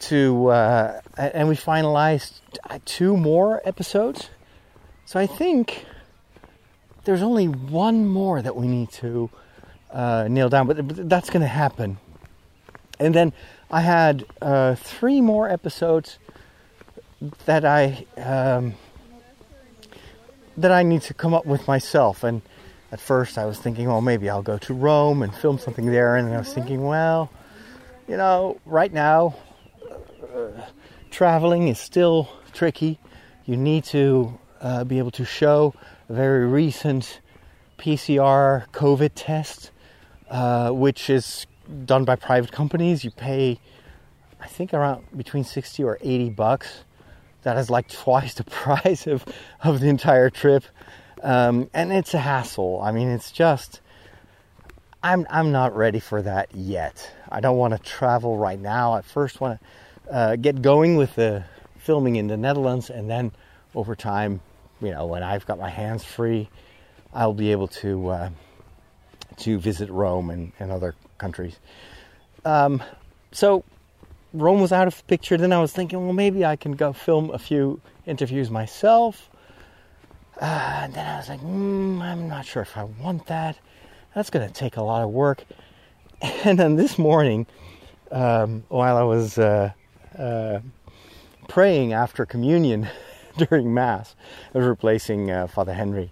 [0.00, 2.40] to uh, and we finalized
[2.84, 4.30] two more episodes.
[5.04, 5.84] So I think
[7.08, 9.30] there's only one more that we need to
[9.90, 11.96] uh, nail down, but, that's going to happen.
[13.00, 13.32] And then
[13.70, 16.18] I had uh, three more episodes
[17.46, 18.74] that I um,
[20.58, 22.24] that I need to come up with myself.
[22.24, 22.42] And
[22.92, 26.16] at first, I was thinking, well, maybe I'll go to Rome and film something there.
[26.16, 27.30] And I was thinking, well,
[28.06, 29.34] you know, right now
[31.10, 32.98] traveling is still tricky.
[33.46, 35.72] You need to uh, be able to show
[36.08, 37.20] very recent
[37.78, 39.70] PCR COVID test,
[40.30, 41.46] uh, which is
[41.84, 43.04] done by private companies.
[43.04, 43.60] You pay,
[44.40, 46.84] I think, around between 60 or 80 bucks.
[47.42, 49.24] That is like twice the price of,
[49.62, 50.64] of the entire trip.
[51.22, 52.80] Um, and it's a hassle.
[52.82, 53.80] I mean, it's just,
[55.02, 57.12] I'm, I'm not ready for that yet.
[57.28, 58.92] I don't want to travel right now.
[58.92, 61.44] I first want to uh, get going with the
[61.76, 63.32] filming in the Netherlands, and then
[63.74, 64.40] over time,
[64.80, 66.48] you know, when I've got my hands free,
[67.12, 68.30] I'll be able to uh,
[69.38, 71.58] to visit Rome and, and other countries.
[72.44, 72.82] Um,
[73.32, 73.64] so
[74.32, 75.36] Rome was out of the picture.
[75.36, 79.30] Then I was thinking, well, maybe I can go film a few interviews myself.
[80.40, 83.58] Uh, and then I was like, mm, I'm not sure if I want that.
[84.14, 85.44] That's going to take a lot of work.
[86.44, 87.46] And then this morning,
[88.10, 89.70] um, while I was uh,
[90.18, 90.58] uh,
[91.46, 92.88] praying after communion
[93.50, 94.14] during Mass.
[94.54, 96.10] I was replacing uh, Father Henry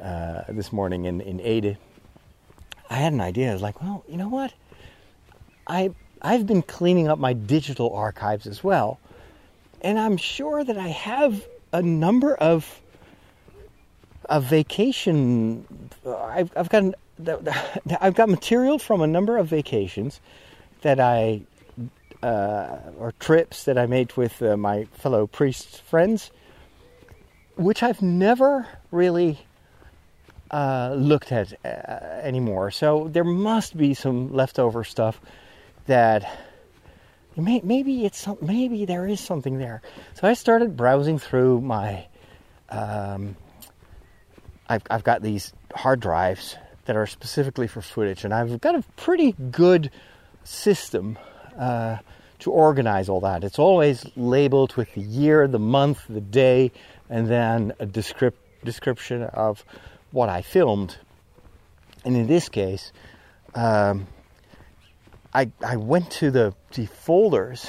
[0.00, 1.78] uh, this morning in, in Ede.
[2.90, 3.50] I had an idea.
[3.50, 4.52] I was like, well, you know what?
[5.66, 5.90] I,
[6.22, 8.98] I've been cleaning up my digital archives as well.
[9.80, 12.80] And I'm sure that I have a number of
[14.28, 15.66] a vacation.
[16.06, 16.94] I've, I've got
[18.00, 20.20] I've got material from a number of vacations
[20.82, 21.42] that I
[22.22, 26.30] uh, or trips that I made with uh, my fellow priest friends,
[27.56, 29.38] which I've never really
[30.50, 31.68] uh, looked at uh,
[32.22, 32.70] anymore.
[32.70, 35.20] So there must be some leftover stuff
[35.86, 36.28] that
[37.36, 39.82] may, maybe it's some, maybe there is something there.
[40.14, 42.06] So I started browsing through my.
[42.68, 43.36] Um,
[44.68, 48.82] I've, I've got these hard drives that are specifically for footage, and I've got a
[48.96, 49.90] pretty good
[50.42, 51.18] system
[51.56, 51.98] uh,
[52.40, 53.44] to organize all that.
[53.44, 56.72] It's always labeled with the year, the month, the day,
[57.08, 59.64] and then a descript- description of
[60.10, 60.98] what I filmed.
[62.04, 62.92] And in this case,
[63.54, 64.06] um,
[65.34, 67.66] I, I went to the, the folders.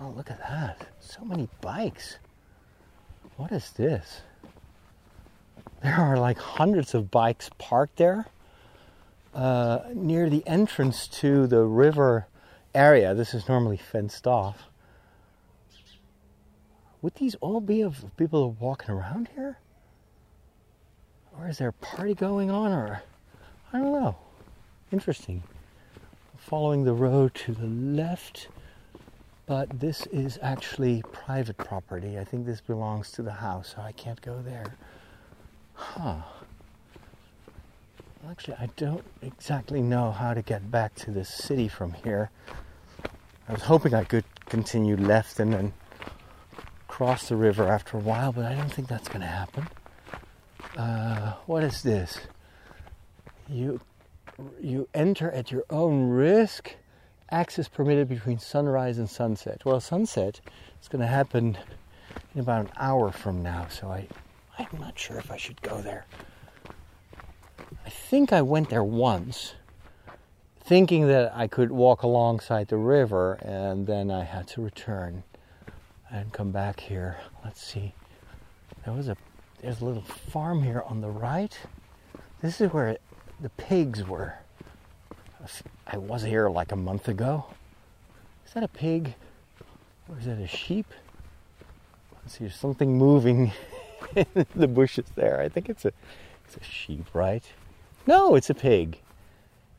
[0.00, 0.86] Oh, look at that.
[1.00, 2.18] So many bikes.
[3.36, 4.22] What is this?
[5.82, 8.26] There are like hundreds of bikes parked there
[9.34, 12.26] uh, near the entrance to the river
[12.74, 13.14] area.
[13.14, 14.64] This is normally fenced off.
[17.02, 19.58] Would these all be of people walking around here?
[21.38, 22.72] Or is there a party going on?
[22.72, 23.02] Or
[23.72, 24.16] I don't know.
[24.92, 25.42] Interesting.
[26.38, 28.48] Following the road to the left,
[29.46, 32.18] but this is actually private property.
[32.18, 34.74] I think this belongs to the house, so I can't go there.
[35.74, 36.16] Huh.
[38.30, 42.30] Actually, I don't exactly know how to get back to the city from here.
[43.48, 45.72] I was hoping I could continue left and then
[46.88, 49.68] cross the river after a while, but I don't think that's going to happen.
[50.76, 52.18] Uh, what is this?
[53.48, 53.80] You
[54.60, 56.74] you enter at your own risk.
[57.30, 59.62] Access permitted between sunrise and sunset.
[59.64, 60.40] Well, sunset
[60.80, 61.58] is going to happen
[62.34, 64.08] in about an hour from now, so I
[64.58, 66.06] I'm not sure if I should go there.
[67.84, 69.54] I think I went there once,
[70.64, 75.22] thinking that I could walk alongside the river, and then I had to return
[76.10, 77.18] and come back here.
[77.44, 77.94] Let's see.
[78.84, 79.16] There was a
[79.60, 81.58] there's a little farm here on the right.
[82.42, 82.98] This is where
[83.40, 84.34] the pigs were.
[85.86, 87.46] I was here like a month ago.
[88.46, 89.14] Is that a pig?
[90.08, 90.86] Or is that a sheep?
[92.22, 93.52] Let's see, there's something moving
[94.16, 95.40] in the bushes there.
[95.40, 95.92] I think it's a
[96.46, 97.44] it's a sheep, right?
[98.06, 98.98] No, it's a pig.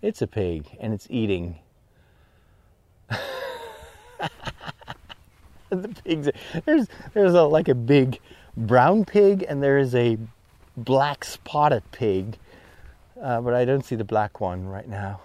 [0.06, 1.58] It's a pig, and it's eating.
[5.72, 6.30] the pigs.
[6.64, 8.20] There's there's a, like a big
[8.56, 10.20] brown pig, and there is a
[10.78, 12.38] black spotted pig,
[13.20, 15.22] uh, but I don't see the black one right now.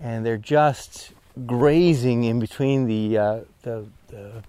[0.00, 1.12] And they're just
[1.46, 4.42] grazing in between the uh, the the.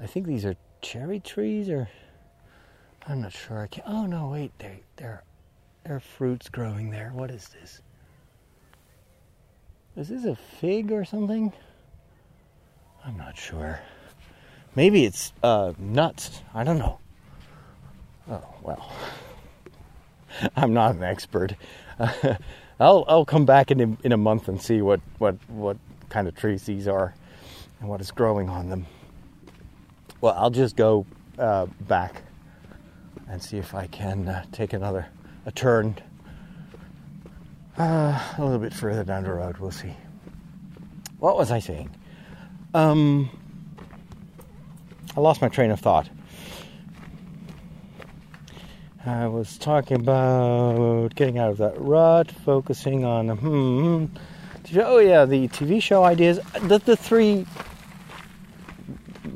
[0.00, 1.88] I think these are cherry trees, or
[3.06, 3.60] I'm not sure.
[3.60, 3.86] I can't.
[3.88, 5.22] Oh no, wait, they there
[5.88, 7.12] are fruits growing there.
[7.14, 7.80] What is this?
[9.96, 11.52] Is this a fig or something?
[13.04, 13.80] I'm not sure.
[14.74, 16.42] Maybe it's uh, nuts.
[16.54, 16.98] I don't know.
[18.30, 18.90] Oh, well.
[20.56, 21.56] I'm not an expert.
[22.80, 25.76] I'll, I'll come back in a, in a month and see what, what, what
[26.08, 27.14] kind of trees these are
[27.80, 28.86] and what is growing on them.
[30.22, 31.04] Well, I'll just go
[31.38, 32.22] uh, back
[33.28, 35.06] and see if I can uh, take another
[35.44, 35.96] a turn
[37.78, 39.58] uh, a little bit further down the road.
[39.58, 39.94] We'll see.
[41.18, 41.90] What was I saying?
[42.74, 43.30] Um,
[45.16, 46.08] I lost my train of thought.
[49.04, 54.06] I was talking about getting out of that rut, focusing on hmm.
[54.76, 56.38] Oh yeah, the TV show ideas.
[56.62, 57.46] The the three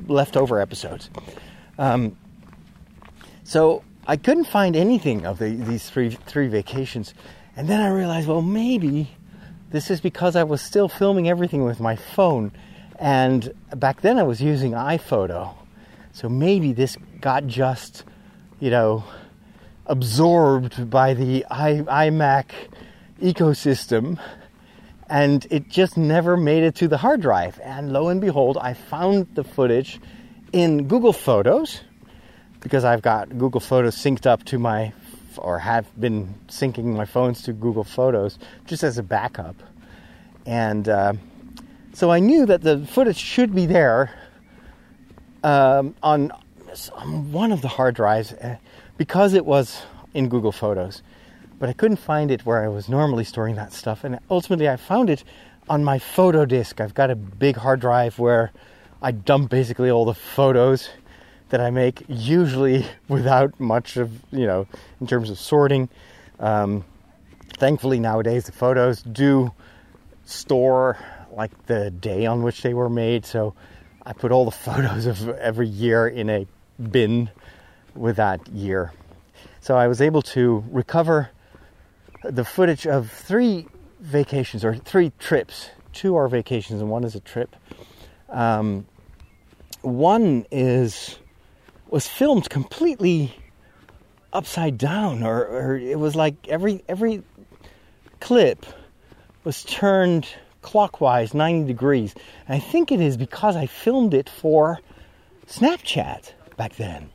[0.06, 1.10] leftover episodes.
[1.78, 2.16] Um,
[3.42, 7.12] so I couldn't find anything of the, these three three vacations,
[7.56, 9.10] and then I realized, well, maybe
[9.70, 12.52] this is because I was still filming everything with my phone,
[12.98, 15.54] and back then I was using iPhoto,
[16.12, 18.04] so maybe this got just,
[18.60, 19.04] you know,
[19.86, 22.46] absorbed by the iMac
[23.20, 24.18] ecosystem.
[25.08, 27.60] And it just never made it to the hard drive.
[27.62, 30.00] And lo and behold, I found the footage
[30.52, 31.80] in Google Photos
[32.58, 34.92] because I've got Google Photos synced up to my,
[35.38, 39.56] or have been syncing my phones to Google Photos just as a backup.
[40.44, 41.14] And uh,
[41.92, 44.10] so I knew that the footage should be there
[45.42, 46.32] um, on,
[46.92, 48.56] on one of the hard drives uh,
[48.96, 49.82] because it was
[50.14, 51.02] in Google Photos.
[51.58, 54.04] But I couldn't find it where I was normally storing that stuff.
[54.04, 55.24] And ultimately, I found it
[55.68, 56.80] on my photo disk.
[56.80, 58.52] I've got a big hard drive where
[59.00, 60.90] I dump basically all the photos
[61.48, 64.66] that I make, usually without much of, you know,
[65.00, 65.88] in terms of sorting.
[66.40, 66.84] Um,
[67.58, 69.52] thankfully, nowadays, the photos do
[70.24, 70.98] store
[71.32, 73.24] like the day on which they were made.
[73.24, 73.54] So
[74.04, 76.46] I put all the photos of every year in a
[76.90, 77.30] bin
[77.94, 78.92] with that year.
[79.60, 81.30] So I was able to recover
[82.22, 83.66] the footage of three
[84.00, 85.70] vacations or three trips.
[85.92, 87.56] Two are vacations and one is a trip.
[88.28, 88.86] Um,
[89.82, 91.18] one is
[91.88, 93.34] was filmed completely
[94.32, 97.22] upside down, or, or it was like every every
[98.20, 98.66] clip
[99.44, 100.28] was turned
[100.62, 102.14] clockwise 90 degrees.
[102.48, 104.80] And I think it is because I filmed it for
[105.46, 107.10] Snapchat back then.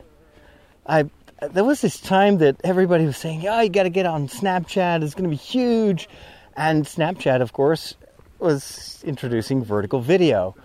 [0.88, 1.09] I
[1.41, 5.03] there was this time that everybody was saying, "Yeah, you got to get on Snapchat.
[5.03, 6.07] It's going to be huge."
[6.55, 7.95] And Snapchat, of course,
[8.39, 10.55] was introducing vertical video,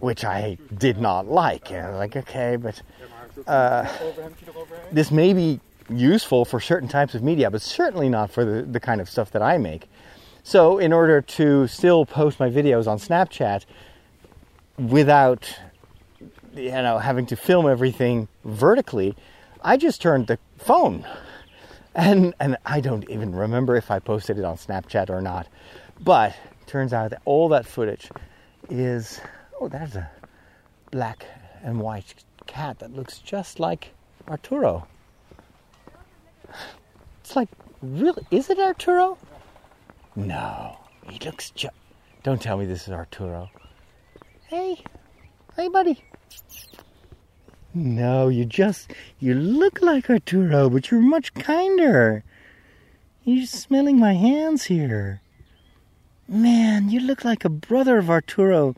[0.00, 1.70] which I did not like.
[1.70, 2.80] And I was like, "Okay, but
[3.46, 3.86] uh,
[4.90, 8.80] this may be useful for certain types of media, but certainly not for the, the
[8.80, 9.88] kind of stuff that I make."
[10.44, 13.64] So, in order to still post my videos on Snapchat
[14.78, 15.58] without
[16.54, 19.14] you know having to film everything vertically,
[19.62, 21.06] I just turned the phone.
[21.94, 25.46] And and I don't even remember if I posted it on Snapchat or not.
[26.00, 26.34] But
[26.66, 28.08] turns out that all that footage
[28.70, 29.20] is
[29.60, 30.10] oh there's a
[30.90, 31.26] black
[31.62, 33.94] and white cat that looks just like
[34.28, 34.86] Arturo.
[37.20, 37.48] It's like
[37.82, 38.24] Really?
[38.30, 39.18] Is it Arturo?
[40.14, 40.78] No.
[41.10, 41.74] He looks just.
[42.22, 43.50] Don't tell me this is Arturo.
[44.46, 44.84] Hey.
[45.56, 46.04] Hey, buddy.
[47.74, 48.92] No, you just.
[49.18, 52.22] You look like Arturo, but you're much kinder.
[53.24, 55.20] You're smelling my hands here.
[56.28, 58.76] Man, you look like a brother of Arturo.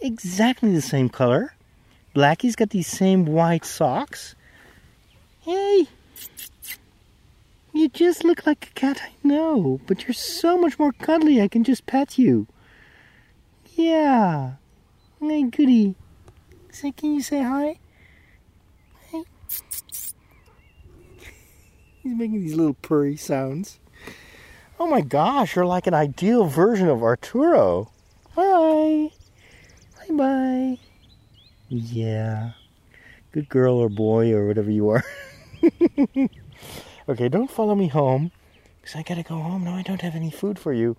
[0.00, 1.54] Exactly the same color.
[2.12, 4.34] Blackie's got these same white socks.
[5.40, 5.86] Hey,
[7.72, 11.48] you just look like a cat I know, but you're so much more cuddly I
[11.48, 12.46] can just pet you.
[13.74, 14.54] Yeah.
[15.20, 15.94] Hey, goody.
[16.72, 17.78] Say, can you say hi?
[19.10, 19.22] Hey.
[22.02, 23.78] He's making these little purry sounds.
[24.78, 27.90] Oh my gosh, you're like an ideal version of Arturo.
[28.34, 29.10] Hi.
[30.08, 30.89] Bye bye.
[31.70, 32.50] Yeah.
[33.30, 35.04] Good girl or boy or whatever you are.
[37.08, 38.32] okay, don't follow me home
[38.80, 39.64] because I gotta go home.
[39.64, 40.96] No, I don't have any food for you.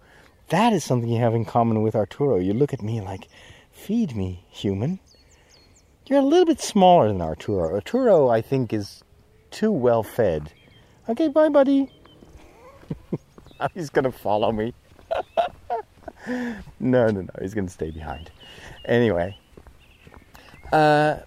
[0.48, 2.38] That is something you have in common with Arturo.
[2.38, 3.28] You look at me like,
[3.72, 5.00] feed me, human.
[6.06, 7.74] You're a little bit smaller than Arturo.
[7.74, 9.04] Arturo, I think, is
[9.50, 10.54] too well fed.
[11.10, 11.92] Okay, bye, buddy.
[13.74, 14.74] he's gonna follow me.
[16.28, 17.30] no, no, no.
[17.42, 18.32] He's gonna stay behind.
[18.86, 19.38] Anyway,
[20.72, 21.18] uh,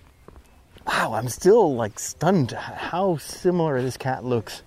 [0.87, 4.63] wow, I'm still like stunned how similar this cat looks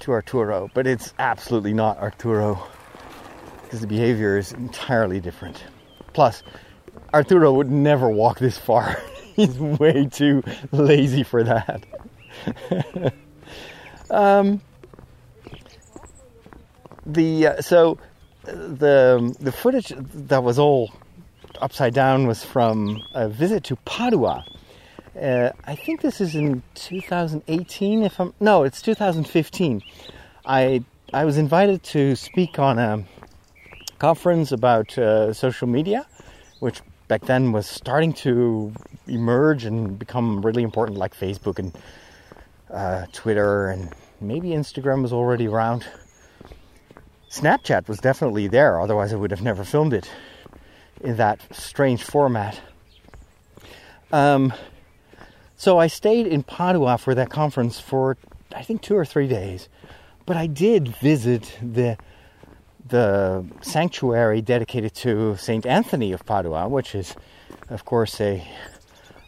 [0.00, 2.66] to Arturo, but it's absolutely not Arturo
[3.62, 5.62] because the behavior is entirely different.
[6.12, 6.42] Plus,
[7.12, 9.00] Arturo would never walk this far.
[9.36, 10.42] He's way too
[10.72, 11.84] lazy for that.
[14.10, 14.60] um,
[17.06, 17.98] the uh, so
[18.44, 20.92] the the footage that was all
[21.60, 24.44] upside down was from a visit to Padua.
[25.20, 28.02] Uh, I think this is in 2018.
[28.02, 29.82] If I'm no, it's 2015.
[30.46, 33.04] I I was invited to speak on a
[33.98, 36.06] conference about uh, social media,
[36.60, 38.72] which back then was starting to
[39.06, 41.76] emerge and become really important, like Facebook and
[42.70, 45.86] uh, Twitter, and maybe Instagram was already around.
[47.30, 50.08] Snapchat was definitely there, otherwise I would have never filmed it
[51.00, 52.60] in that strange format.
[54.12, 54.52] Um,
[55.56, 58.16] so I stayed in Padua for that conference for
[58.54, 59.68] I think two or three days,
[60.24, 61.98] but I did visit the
[62.86, 67.14] the sanctuary dedicated to Saint Anthony of Padua, which is,
[67.68, 68.46] of course, a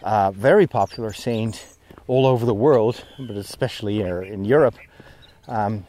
[0.03, 4.77] uh, very popular saint all over the world, but especially in Europe.
[5.47, 5.85] Um,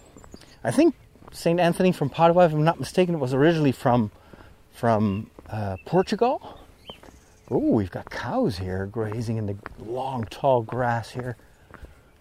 [0.64, 0.96] I think
[1.32, 4.12] Saint Anthony from Padua, if I'm not mistaken, was originally from
[4.72, 6.60] from uh, Portugal.
[7.50, 11.36] Oh, we've got cows here grazing in the long, tall grass here.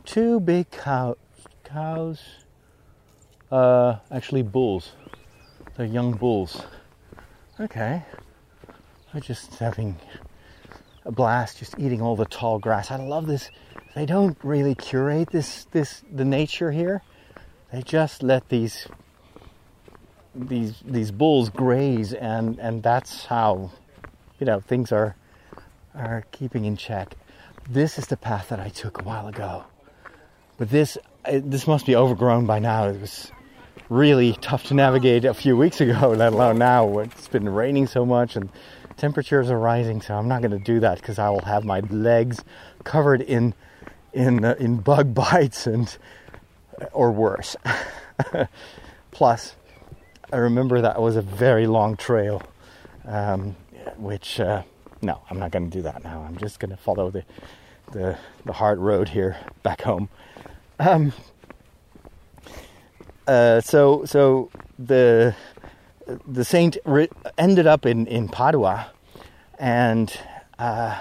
[0.05, 1.17] Two big cow-
[1.65, 2.21] cows.
[3.51, 4.93] Uh, actually, bulls.
[5.77, 6.63] They're young bulls.
[7.61, 8.03] Okay.
[9.13, 9.97] They're just having
[11.05, 12.91] a blast, just eating all the tall grass.
[12.91, 13.51] I love this.
[13.95, 17.03] They don't really curate this, this the nature here.
[17.73, 18.89] They just let these
[20.35, 23.71] these these bulls graze, and and that's how
[24.39, 25.17] you know things are
[25.95, 27.15] are keeping in check.
[27.69, 29.65] This is the path that I took a while ago,
[30.57, 30.99] but this
[31.33, 32.89] this must be overgrown by now.
[32.89, 33.31] It was
[33.89, 36.99] really tough to navigate a few weeks ago, let alone now.
[37.01, 38.51] It's been raining so much and
[39.01, 41.81] temperatures are rising, so I'm not going to do that because I will have my
[41.81, 42.45] legs
[42.85, 43.55] covered in
[44.13, 45.97] in uh, in bug bites and
[46.93, 47.57] or worse.
[49.11, 49.57] Plus,
[50.33, 52.43] I remember that was a very long trail,
[53.05, 53.57] um,
[53.97, 54.63] which uh,
[55.03, 56.23] no, I'm not going to do that now.
[56.23, 57.25] I'm just going to follow the,
[57.91, 60.09] the the hard road here back home.
[60.79, 61.13] Um,
[63.27, 65.35] uh, so so the
[66.27, 68.93] the saint re- ended up in in Padua,
[69.59, 70.17] and
[70.61, 71.01] uh,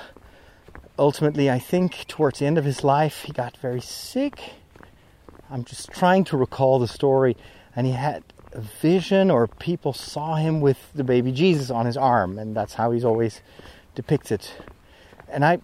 [0.97, 4.53] ultimately, I think towards the end of his life, he got very sick.
[5.51, 7.37] I'm just trying to recall the story,
[7.75, 8.23] and he had
[8.53, 12.91] vision or people saw him with the baby Jesus on his arm, and that's how
[12.91, 13.41] he's always
[13.95, 14.47] depicted.
[15.27, 15.59] And I,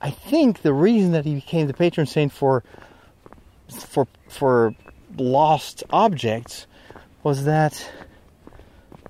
[0.00, 2.62] I think the reason that he became the patron saint for,
[3.68, 4.74] for, for
[5.16, 6.66] lost objects
[7.22, 7.90] was that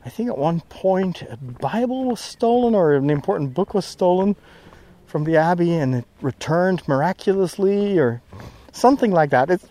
[0.04, 4.34] I think at one point a Bible was stolen or an important book was stolen
[5.06, 8.22] from the abbey and it returned miraculously or
[8.72, 9.50] something like that.
[9.50, 9.66] It's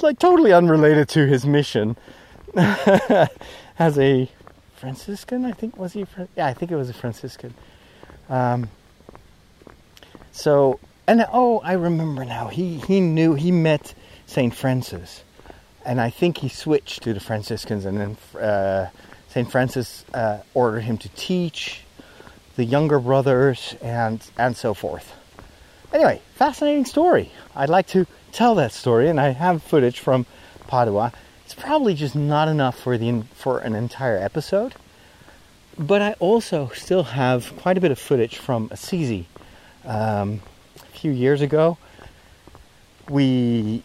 [0.00, 1.96] like totally unrelated to his mission.
[3.78, 4.28] as a
[4.76, 6.06] Franciscan, I think was he?
[6.36, 7.54] Yeah, I think it was a Franciscan.
[8.28, 8.68] Um,
[10.30, 12.48] so, and oh, I remember now.
[12.48, 13.94] He he knew he met
[14.26, 15.24] Saint Francis,
[15.84, 18.88] and I think he switched to the Franciscans, and then uh,
[19.28, 21.80] Saint Francis uh, ordered him to teach
[22.56, 25.12] the younger brothers and and so forth.
[25.92, 27.32] Anyway, fascinating story.
[27.56, 30.26] I'd like to tell that story, and I have footage from
[30.66, 31.12] Padua.
[31.44, 34.74] It's probably just not enough for the for an entire episode,
[35.78, 39.26] but I also still have quite a bit of footage from Assisi.
[39.84, 40.40] Um,
[40.76, 41.76] a few years ago,
[43.10, 43.82] we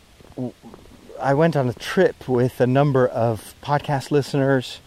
[1.21, 4.79] I went on a trip with a number of podcast listeners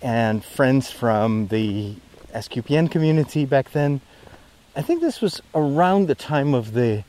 [0.00, 1.96] and friends from the
[2.32, 4.00] SQPN community back then.
[4.76, 7.02] I think this was around the time of the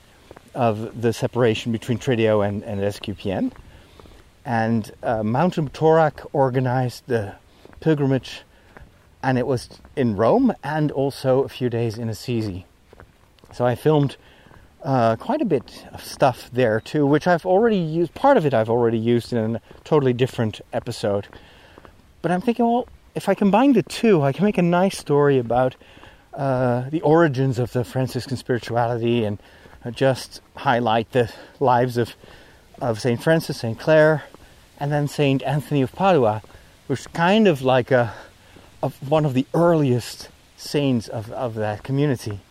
[0.55, 3.51] of the separation between Trideo and, and SQPN.
[4.45, 7.35] And uh, Mountain Torak organized the
[7.79, 8.41] pilgrimage,
[9.21, 12.65] and it was in Rome and also a few days in Assisi.
[13.53, 14.17] So I filmed
[14.83, 18.13] uh, quite a bit of stuff there too, which I've already used.
[18.13, 21.27] Part of it I've already used in a totally different episode.
[22.21, 25.37] But I'm thinking, well, if I combine the two, I can make a nice story
[25.37, 25.75] about
[26.33, 29.39] uh, the origins of the Franciscan spirituality and
[29.91, 32.15] just highlight the lives of
[32.81, 34.23] of Saint Francis, Saint Clare,
[34.83, 36.41] and then Saint Anthony of Padua,
[36.87, 38.13] which is kind of like a
[39.07, 40.27] one of the earliest
[40.57, 42.41] saints of, of that community.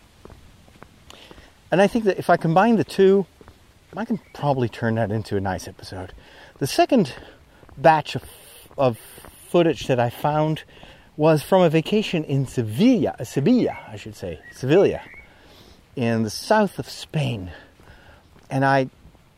[1.71, 3.27] And I think that if I combine the two,
[3.95, 6.11] I can probably turn that into a nice episode.
[6.57, 7.13] The second
[7.77, 8.23] batch of,
[8.79, 8.97] of
[9.51, 10.63] footage that I found
[11.15, 15.01] was from a vacation in Sevilla, Sevilla, I should say, Sevilla,
[15.95, 17.51] in the south of Spain.
[18.49, 18.89] And I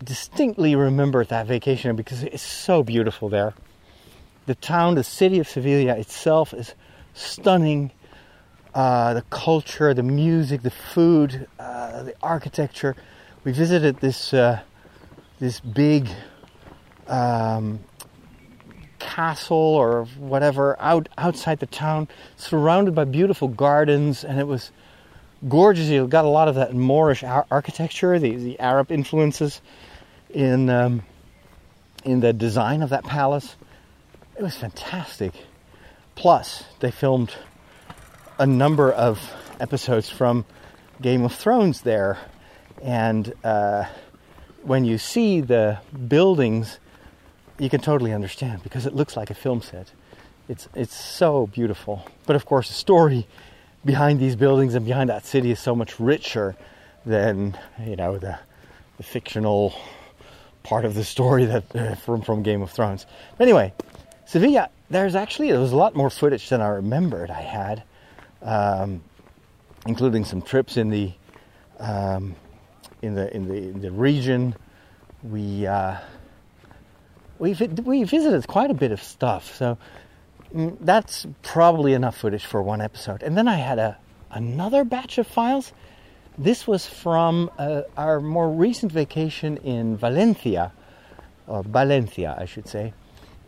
[0.06, 3.54] distinctly remember that vacation because it's so beautiful there.
[4.46, 6.76] The town, the city of Sevilla itself is
[7.14, 7.92] stunning
[8.74, 12.96] uh, the culture, the music, the food, uh, the architecture.
[13.44, 14.62] We visited this uh,
[15.40, 16.10] this big
[17.08, 17.80] um,
[19.00, 24.72] castle or whatever out outside the town, surrounded by beautiful gardens, and it was
[25.48, 25.88] gorgeous.
[25.88, 29.62] You got a lot of that Moorish ar- architecture, the, the Arab influences
[30.36, 31.02] in um,
[32.04, 33.56] in the design of that palace.
[34.38, 35.32] It was fantastic.
[36.14, 37.34] Plus, they filmed
[38.38, 40.46] a number of episodes from
[41.02, 42.18] Game of Thrones there,
[42.84, 43.86] and uh,
[44.64, 46.80] when you see the buildings,
[47.58, 49.92] you can totally understand because it looks like a film set.
[50.50, 53.26] It's it's so beautiful, but of course the story
[53.86, 56.56] behind these buildings and behind that city is so much richer
[57.06, 58.38] than you know the,
[58.98, 59.74] the fictional
[60.66, 63.06] part of the story that from from Game of Thrones.
[63.38, 63.74] But anyway,
[64.26, 64.70] Sevilla.
[64.88, 67.84] There's actually there was a lot more footage than I remembered I had
[68.46, 69.02] um,
[69.86, 71.12] including some trips in the
[71.80, 72.36] um,
[73.02, 74.56] in the in the in the region.
[75.24, 75.98] We uh,
[77.40, 79.78] we we visited quite a bit of stuff, so
[80.54, 83.24] mm, that's probably enough footage for one episode.
[83.24, 83.98] And then I had a
[84.32, 85.74] another batch of files.
[86.38, 90.74] This was from uh, our more recent vacation in Valencia,
[91.48, 92.94] or Valencia, I should say,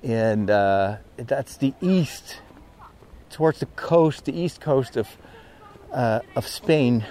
[0.03, 2.39] and uh, that's the east
[3.29, 5.09] towards the coast, the east coast of
[5.91, 7.05] uh, of Spain,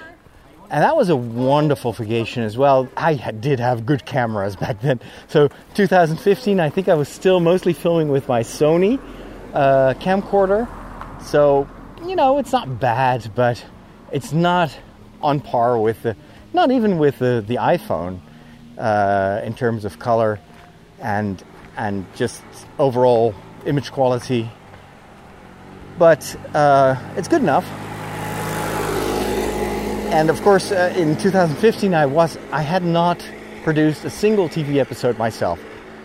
[0.71, 2.89] and that was a wonderful vacation as well.
[2.97, 4.99] I did have good cameras back then.
[5.29, 8.99] So 2015, I think I was still mostly filming with my Sony
[9.53, 10.67] uh, camcorder.
[11.23, 11.69] So
[12.07, 13.63] you know, it's not bad, but
[14.11, 14.75] it's not
[15.23, 16.17] on par with the,
[16.53, 18.21] not even with the the iPhone
[18.79, 20.39] uh, in terms of color
[21.01, 21.43] and
[21.77, 22.43] and just
[22.79, 23.35] overall
[23.67, 24.51] image quality
[25.99, 27.67] but uh, it's good enough.
[30.13, 33.27] And of course, uh, in 2015, I was I had not
[33.65, 35.59] produced a single TV episode myself.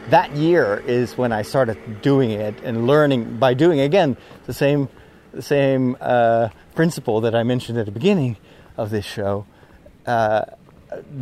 [0.10, 4.90] That year is when I started doing it and learning by doing again the same
[5.34, 8.38] the same uh, principle that I mentioned at the beginning
[8.82, 9.46] of this show.
[10.06, 10.46] Uh,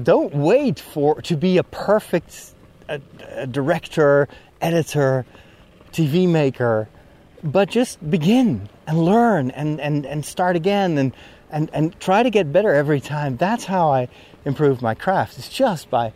[0.03, 2.53] don't wait for to be a perfect
[3.51, 4.27] director,
[4.61, 5.25] editor,
[5.91, 6.87] TV maker
[7.43, 11.13] but just begin and learn and, and, and start again and,
[11.49, 13.37] and, and try to get better every time.
[13.37, 14.09] That's how I
[14.45, 15.37] improve my craft.
[15.37, 16.13] It's just by,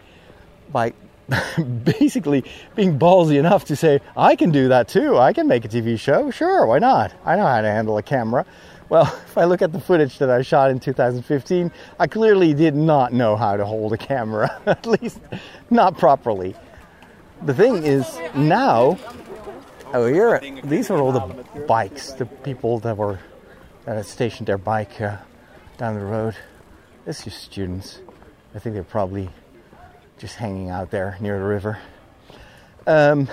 [0.71, 0.93] by
[1.83, 2.43] basically
[2.75, 5.17] being ballsy enough to say, I can do that too.
[5.17, 6.31] I can make a TV show.
[6.31, 7.13] Sure, why not?
[7.25, 8.45] I know how to handle a camera.
[8.93, 12.75] Well, if I look at the footage that I shot in 2015, I clearly did
[12.75, 15.19] not know how to hold a camera, at least
[15.71, 16.55] not properly.
[17.41, 18.99] The thing is, now
[19.95, 23.19] Oh, here, these are all the bikes, the people that were
[23.85, 25.17] that had stationed their bike uh,
[25.77, 26.35] down the road.
[27.05, 27.99] This is students.
[28.55, 29.29] I think they're probably
[30.17, 31.77] just hanging out there near the river.
[32.87, 33.27] Um,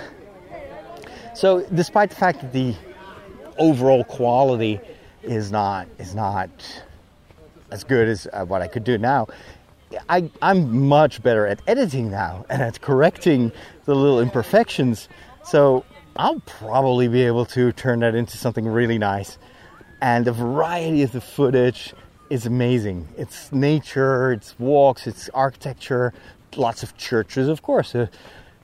[1.33, 2.75] So, despite the fact that the
[3.57, 4.79] overall quality
[5.23, 6.49] is not is not
[7.71, 9.27] as good as uh, what I could do now,
[10.09, 13.51] I, I'm much better at editing now and at correcting
[13.85, 15.09] the little imperfections.
[15.43, 19.37] So I'll probably be able to turn that into something really nice.
[20.01, 21.93] And the variety of the footage
[22.29, 23.07] is amazing.
[23.17, 26.13] It's nature, it's walks, it's architecture,
[26.55, 27.95] lots of churches, of course.
[27.95, 28.07] Uh,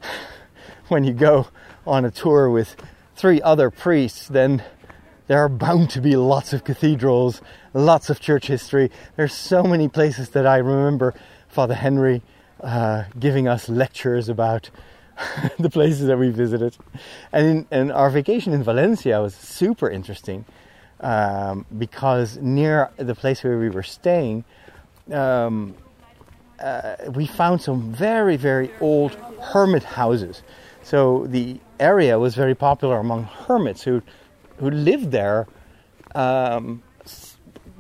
[0.88, 1.48] when you go
[1.86, 2.76] on a tour with
[3.16, 4.64] three other priests, then
[5.28, 7.42] there are bound to be lots of cathedrals,
[7.74, 8.90] lots of church history.
[9.16, 11.14] There's so many places that I remember
[11.48, 12.22] Father Henry
[12.62, 14.70] uh, giving us lectures about
[15.60, 16.78] the places that we visited.
[17.32, 20.46] And, in, and our vacation in Valencia was super interesting
[21.02, 24.46] um, because near the place where we were staying,
[25.12, 25.76] um,
[26.60, 30.42] uh, we found some very, very old hermit houses.
[30.84, 34.02] So the area was very popular among hermits who
[34.58, 35.48] who lived there,
[36.16, 36.82] um,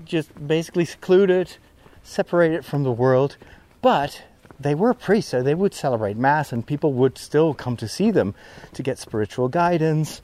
[0.06, 1.58] just basically secluded,
[2.04, 3.38] separated from the world,
[3.82, 4.24] but
[4.60, 8.12] they were priests, so they would celebrate Mass, and people would still come to see
[8.12, 8.34] them
[8.74, 10.22] to get spiritual guidance,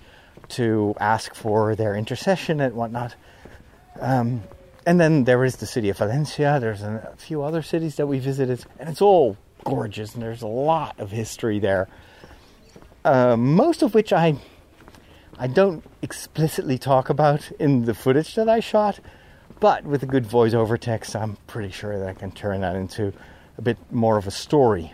[0.50, 3.16] to ask for their intercession and whatnot.
[4.00, 4.44] Um,
[4.86, 6.58] and then there is the city of Valencia.
[6.60, 10.48] There's a few other cities that we visited, and it's all gorgeous, and there's a
[10.48, 11.88] lot of history there.
[13.06, 14.36] Uh, most of which I
[15.38, 19.00] I don't explicitly talk about in the footage that I shot,
[19.60, 23.14] but with a good voiceover text, I'm pretty sure that I can turn that into
[23.58, 24.94] a bit more of a story.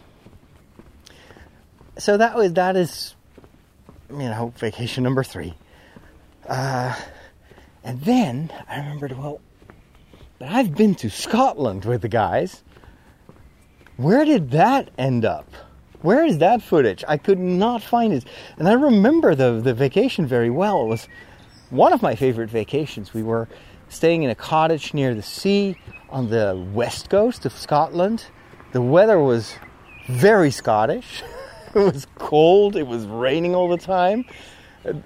[1.98, 3.16] So that was that is,
[4.10, 5.56] you know, vacation number three.
[6.48, 6.96] Uh,
[7.84, 9.42] and then I remembered, well,
[10.42, 12.64] I've been to Scotland with the guys.
[13.98, 15.52] Where did that end up?
[16.02, 17.04] Where is that footage?
[17.08, 18.26] I could not find it.
[18.58, 20.84] And I remember the, the vacation very well.
[20.84, 21.08] It was
[21.70, 23.14] one of my favorite vacations.
[23.14, 23.48] We were
[23.90, 25.76] staying in a cottage near the sea
[26.10, 28.26] on the west coast of Scotland.
[28.72, 29.56] The weather was
[30.08, 31.22] very Scottish.
[31.76, 34.26] it was cold, it was raining all the time.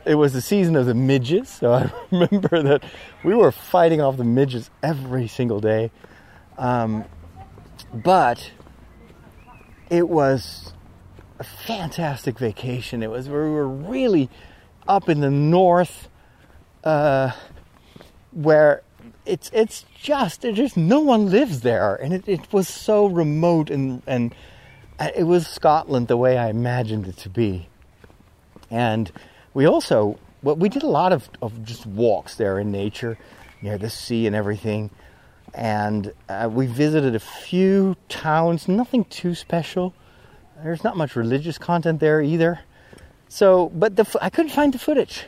[0.05, 2.83] It was the season of the midges, so I remember that
[3.23, 5.89] we were fighting off the midges every single day.
[6.59, 7.05] Um,
[7.91, 8.51] but
[9.89, 10.72] it was
[11.43, 13.03] fantastic vacation.
[13.03, 14.29] It was we were really
[14.87, 16.09] up in the north,
[16.83, 17.31] uh,
[18.31, 18.83] where
[19.25, 24.01] it's it's just there's no one lives there, and it, it was so remote and
[24.07, 24.35] and
[24.99, 27.67] uh, it was Scotland the way I imagined it to be.
[28.69, 29.11] And
[29.53, 33.17] we also well, we did a lot of, of just walks there in nature,
[33.61, 34.89] near the sea and everything.
[35.53, 39.93] And uh, we visited a few towns, nothing too special.
[40.62, 42.60] There's not much religious content there either.
[43.28, 45.26] So, but the, I couldn't find the footage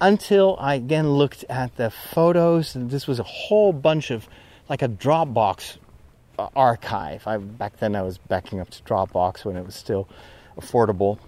[0.00, 2.74] until I again looked at the photos.
[2.74, 4.28] And this was a whole bunch of
[4.68, 5.78] like a Dropbox
[6.38, 7.26] uh, archive.
[7.26, 10.08] I back then I was backing up to Dropbox when it was still
[10.56, 11.18] affordable,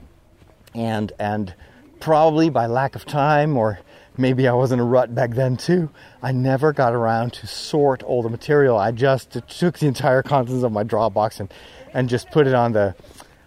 [0.75, 1.55] and and
[2.01, 3.79] probably by lack of time or
[4.17, 5.91] maybe I was in a rut back then too.
[6.23, 8.77] I never got around to sort all the material.
[8.77, 11.53] I just took the entire contents of my Dropbox and
[11.95, 12.95] and just put it on the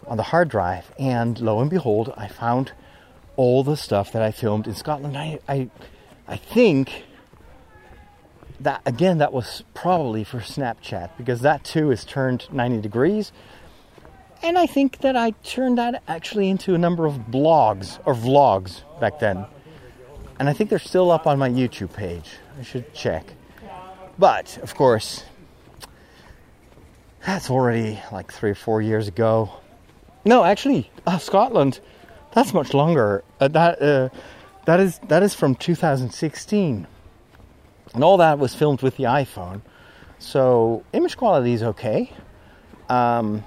[0.07, 0.91] on the hard drive.
[0.99, 2.73] And lo and behold, I found
[3.35, 5.17] all the stuff that I filmed in Scotland.
[5.17, 5.69] I I,
[6.27, 7.03] I think
[8.59, 13.31] that again that was probably for Snapchat because that too is turned 90 degrees.
[14.43, 18.81] And I think that I turned that actually into a number of blogs or vlogs
[18.99, 19.45] back then.
[20.37, 22.29] And I think they're still up on my YouTube page.
[22.59, 23.33] I should check.
[24.17, 25.23] But, of course,
[27.25, 29.51] that's already like three or four years ago.
[30.23, 31.79] No, actually, uh, Scotland.
[32.33, 33.23] That's much longer.
[33.39, 34.09] Uh, that uh,
[34.65, 36.87] that is that is from 2016,
[37.93, 39.61] and all that was filmed with the iPhone.
[40.19, 42.11] So image quality is okay.
[42.89, 43.43] Um,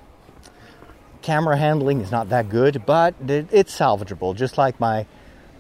[1.22, 5.07] camera handling is not that good, but it, it's salvageable, just like my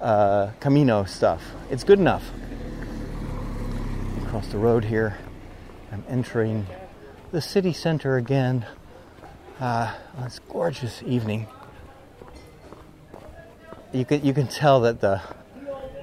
[0.00, 1.42] uh, Camino stuff.
[1.70, 2.30] It's good enough.
[4.22, 5.18] Across the road here,
[5.92, 6.66] I'm entering
[7.30, 8.64] the city center again
[9.60, 11.46] uh, on this gorgeous evening.
[13.92, 15.20] You can you can tell that the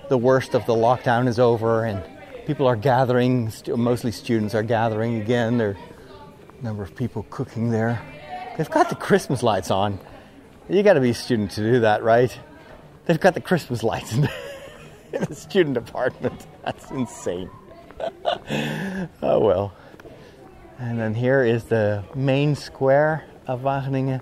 [0.10, 2.04] the worst of the lockdown is over and
[2.46, 3.52] people are gathering.
[3.68, 5.58] Mostly students are gathering again.
[5.58, 5.78] There are
[6.60, 8.02] a number of people cooking there.
[8.58, 10.00] They've got the Christmas lights on.
[10.70, 12.38] You got to be a student to do that, right?
[13.06, 14.32] They've got the Christmas lights in the,
[15.14, 16.46] in the student apartment.
[16.64, 17.50] That's insane.
[19.22, 19.74] oh well.
[20.78, 24.22] And then here is the main square of Wageningen.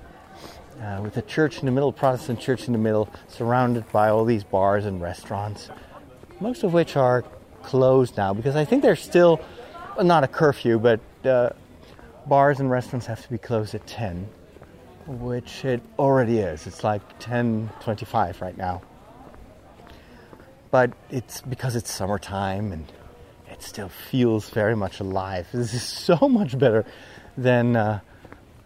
[0.82, 4.26] uh, with a church in the middle, Protestant church in the middle, surrounded by all
[4.26, 5.70] these bars and restaurants,
[6.40, 7.24] most of which are
[7.64, 9.40] closed now because I think there's still
[10.02, 11.50] not a curfew, but uh,
[12.26, 14.28] bars and restaurants have to be closed at 10,
[15.08, 16.68] which it already is.
[16.68, 18.82] It's like 10:25 right now.
[20.72, 22.92] But it's because it's summertime and
[23.54, 25.48] it still feels very much alive.
[25.54, 26.86] This is so much better
[27.38, 28.00] than uh,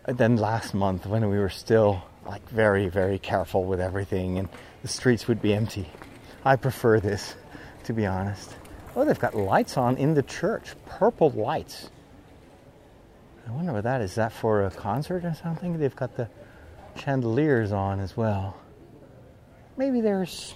[0.07, 4.49] than last month when we were still like very very careful with everything and
[4.81, 5.88] the streets would be empty.
[6.45, 7.35] I prefer this,
[7.85, 8.55] to be honest.
[8.95, 11.89] Oh, they've got lights on in the church, purple lights.
[13.47, 14.11] I wonder what that is.
[14.11, 15.77] Is that for a concert or something?
[15.77, 16.29] They've got the
[16.95, 18.57] chandeliers on as well.
[19.77, 20.53] Maybe there's,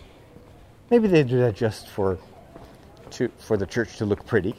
[0.90, 2.18] maybe they do that just for,
[3.12, 4.56] to for the church to look pretty,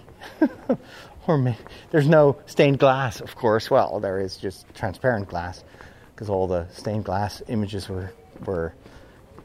[1.27, 1.59] or maybe,
[1.91, 3.71] there's no stained glass, of course.
[3.71, 5.65] Well, there is just transparent glass,
[6.15, 8.13] because all the stained glass images were
[8.45, 8.75] were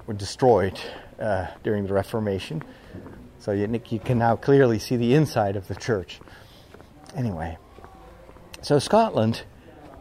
[0.05, 0.79] were destroyed
[1.19, 2.63] uh, during the Reformation.
[3.39, 6.19] So you, you can now clearly see the inside of the church.
[7.15, 7.57] Anyway,
[8.61, 9.43] so Scotland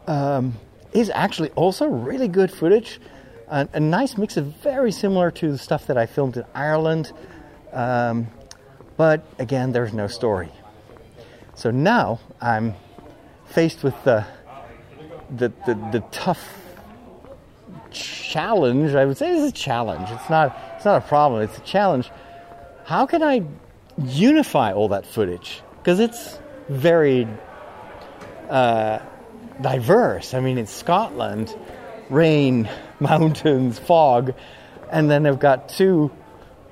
[0.07, 0.55] um,
[0.91, 2.99] is actually also really good footage.
[3.47, 7.13] A, a, nice mix of very similar to the stuff that I filmed in Ireland.
[7.71, 8.27] Um,
[8.97, 10.51] but again, there's no story.
[11.55, 12.75] So now I'm
[13.45, 14.25] faced with the,
[15.29, 16.45] the, the, the tough
[17.91, 18.93] challenge.
[18.93, 20.09] I would say it's a challenge.
[20.11, 22.09] It's not, it's not a problem, it's a challenge
[22.87, 23.43] how can I
[24.01, 25.61] unify all that footage?
[25.77, 26.39] Because it's
[26.69, 27.27] very
[28.49, 28.99] uh,
[29.59, 30.33] diverse.
[30.33, 31.53] I mean, it's Scotland,
[32.09, 32.69] rain,
[33.01, 34.35] mountains, fog,
[34.89, 36.11] and then I've got two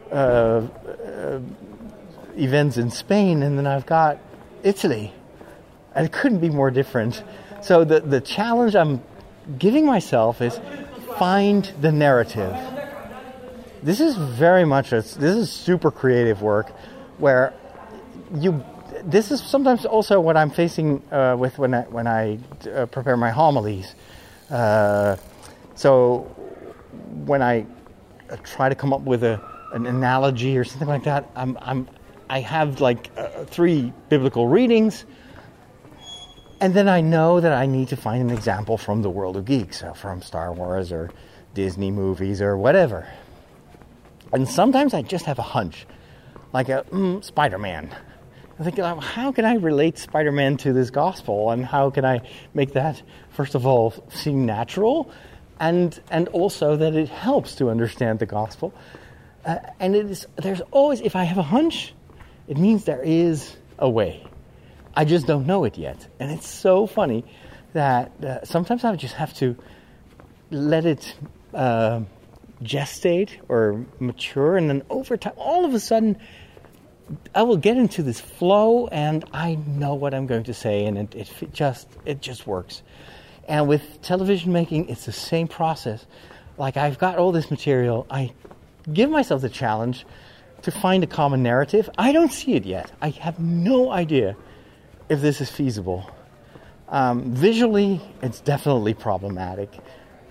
[0.09, 1.39] uh, uh,
[2.37, 4.19] events in Spain, and then I've got
[4.63, 5.13] Italy.
[5.93, 7.23] And it couldn't be more different.
[7.61, 9.01] So the, the challenge I'm
[9.57, 10.59] giving myself is
[11.17, 12.53] find the narrative
[13.85, 16.71] this is very much a, this is super creative work
[17.19, 17.53] where
[18.33, 18.63] you
[19.03, 22.39] this is sometimes also what I'm facing uh, with when I when I
[22.73, 23.93] uh, prepare my homilies.
[24.49, 25.17] Uh,
[25.75, 26.21] so
[27.25, 27.67] when I
[28.29, 29.39] uh, try to come up with a
[29.73, 31.87] an analogy or something like that, I'm I'm
[32.29, 35.05] I have like uh, three biblical readings,
[36.59, 39.45] and then I know that I need to find an example from the world of
[39.45, 41.11] geeks, from Star Wars or
[41.53, 43.07] Disney movies or whatever.
[44.33, 45.85] And sometimes I just have a hunch,
[46.51, 47.95] like a mm, Spider Man.
[48.59, 51.51] I think, oh, how can I relate Spider Man to this gospel?
[51.51, 52.21] And how can I
[52.53, 55.11] make that, first of all, seem natural?
[55.59, 58.73] And, and also that it helps to understand the gospel.
[59.45, 61.93] Uh, and it is, there's always, if I have a hunch,
[62.47, 64.25] it means there is a way.
[64.95, 66.07] I just don't know it yet.
[66.19, 67.25] And it's so funny
[67.73, 69.57] that uh, sometimes I just have to
[70.51, 71.15] let it
[71.53, 72.01] uh,
[72.63, 76.17] gestate or mature, and then over time, all of a sudden,
[77.33, 80.97] I will get into this flow, and I know what I'm going to say, and
[80.97, 82.81] it, it just it just works.
[83.47, 86.05] And with television making, it's the same process.
[86.57, 88.31] Like I've got all this material, I
[88.91, 90.05] give myself the challenge
[90.65, 91.89] to find a common narrative.
[91.97, 92.91] I don't see it yet.
[93.01, 94.35] I have no idea
[95.09, 96.09] if this is feasible.
[96.89, 99.69] Um, visually, it's definitely problematic.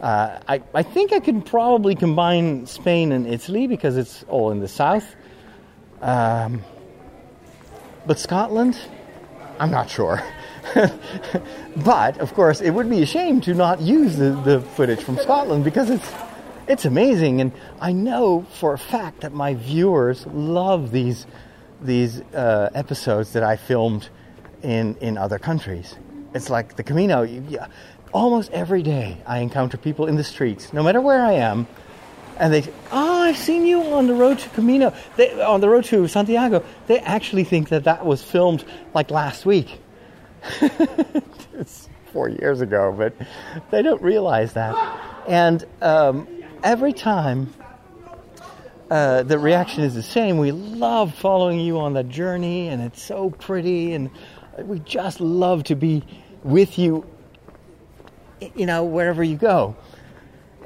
[0.01, 4.59] Uh, I, I think I can probably combine Spain and Italy because it's all in
[4.59, 5.07] the south.
[6.03, 6.63] Um,
[8.05, 8.77] but Scotland,
[9.61, 10.21] I'm not sure.
[11.77, 15.17] but of course, it would be a shame to not use the, the footage from
[15.17, 16.13] Scotland because it's
[16.69, 21.27] it's amazing, and I know for a fact that my viewers love these
[21.81, 24.09] these uh, episodes that I filmed
[24.63, 25.97] in in other countries.
[26.35, 27.23] It's like the Camino.
[27.23, 27.59] You,
[28.13, 31.67] almost every day I encounter people in the streets, no matter where I am,
[32.39, 35.85] and they, oh, I've seen you on the road to Camino, they, on the road
[35.87, 36.65] to Santiago.
[36.87, 39.81] They actually think that that was filmed like last week.
[40.61, 43.15] it's four years ago, but
[43.71, 44.75] they don't realize that.
[45.29, 46.29] And um,
[46.65, 47.55] every time
[48.91, 50.39] uh, the reaction is the same.
[50.39, 54.11] We love following you on the journey, and it's so pretty, and
[54.59, 56.03] we just love to be
[56.43, 57.07] with you
[58.55, 59.77] you know, wherever you go.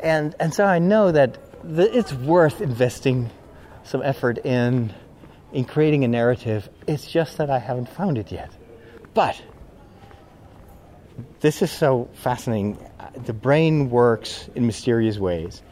[0.03, 3.31] And, and so I know that the, it's worth investing
[3.85, 4.93] some effort in,
[5.53, 6.69] in creating a narrative.
[6.87, 8.51] It's just that I haven't found it yet.
[9.15, 9.41] But
[11.41, 12.79] this is so fascinating.
[13.25, 15.63] The brain works in mysterious ways.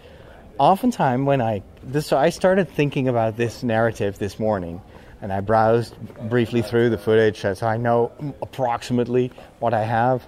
[0.59, 4.81] Oftentimes, when I this, so I started thinking about this narrative this morning,
[5.21, 5.95] and I browsed
[6.31, 10.27] briefly through the footage, so I know approximately what I have.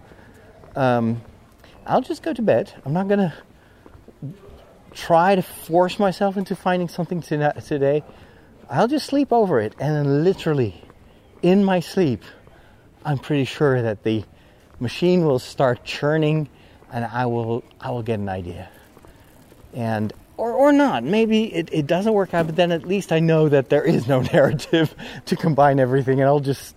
[0.77, 1.23] Um,
[1.87, 2.73] I'll just go to bed.
[2.85, 3.33] I'm not gonna
[4.93, 8.05] try to force myself into finding something today,
[8.69, 9.75] I'll just sleep over it.
[9.79, 10.83] And then, literally,
[11.41, 12.23] in my sleep,
[13.05, 14.25] I'm pretty sure that the
[14.79, 16.49] machine will start churning
[16.93, 18.69] and I will, I will get an idea.
[19.75, 21.05] And or, or not.
[21.05, 24.07] Maybe it, it doesn't work out, but then at least I know that there is
[24.07, 24.95] no narrative
[25.27, 26.75] to combine everything, and I'll just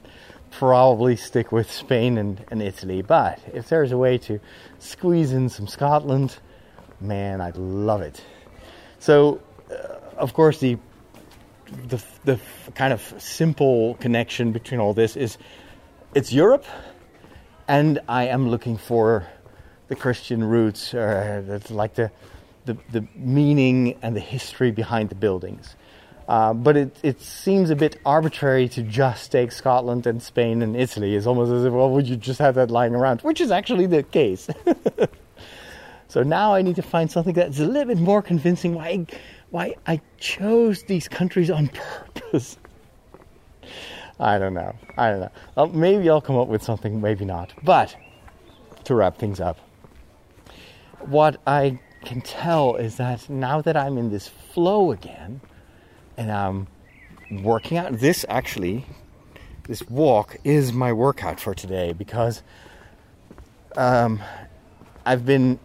[0.50, 3.02] probably stick with Spain and, and Italy.
[3.02, 4.40] But if there's a way to
[4.80, 6.38] squeeze in some Scotland,
[7.00, 8.22] man, I'd love it.
[9.00, 9.76] So, uh,
[10.18, 10.78] of course, the,
[11.88, 12.40] the the
[12.76, 15.38] kind of simple connection between all this is
[16.14, 16.66] it's Europe,
[17.68, 19.26] and I am looking for
[19.88, 22.12] the Christian roots, uh, that's like the
[22.66, 25.76] the, the meaning and the history behind the buildings.
[26.28, 30.76] Uh, but it, it seems a bit arbitrary to just take Scotland and Spain and
[30.76, 31.16] Italy.
[31.16, 33.22] It's almost as if, well, would you just have that lying around?
[33.22, 34.48] Which is actually the case.
[36.08, 39.06] so now I need to find something that's a little bit more convincing why,
[39.50, 42.58] why I chose these countries on purpose.
[44.22, 44.74] I don't know.
[44.98, 45.32] I don't know.
[45.56, 47.52] Well, maybe I'll come up with something, maybe not.
[47.64, 47.96] But
[48.84, 49.58] to wrap things up,
[51.00, 55.42] what I can tell is that now that I'm in this flow again
[56.18, 56.68] and I'm
[57.44, 58.86] working out, this actually,
[59.68, 62.42] this walk is my workout for today because
[63.78, 64.20] um,
[65.06, 65.60] I've been,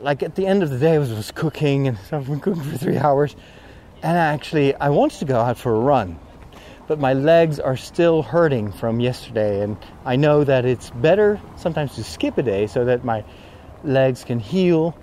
[0.00, 2.40] like at the end of the day, I was, was cooking and so I've been
[2.40, 3.36] cooking for three hours.
[4.02, 6.18] And actually, I wanted to go out for a run,
[6.86, 9.62] but my legs are still hurting from yesterday.
[9.62, 13.24] And I know that it's better sometimes to skip a day so that my
[13.82, 14.96] legs can heal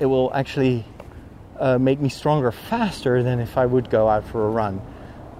[0.00, 0.84] it will actually
[1.58, 4.80] uh, make me stronger faster than if I would go out for a run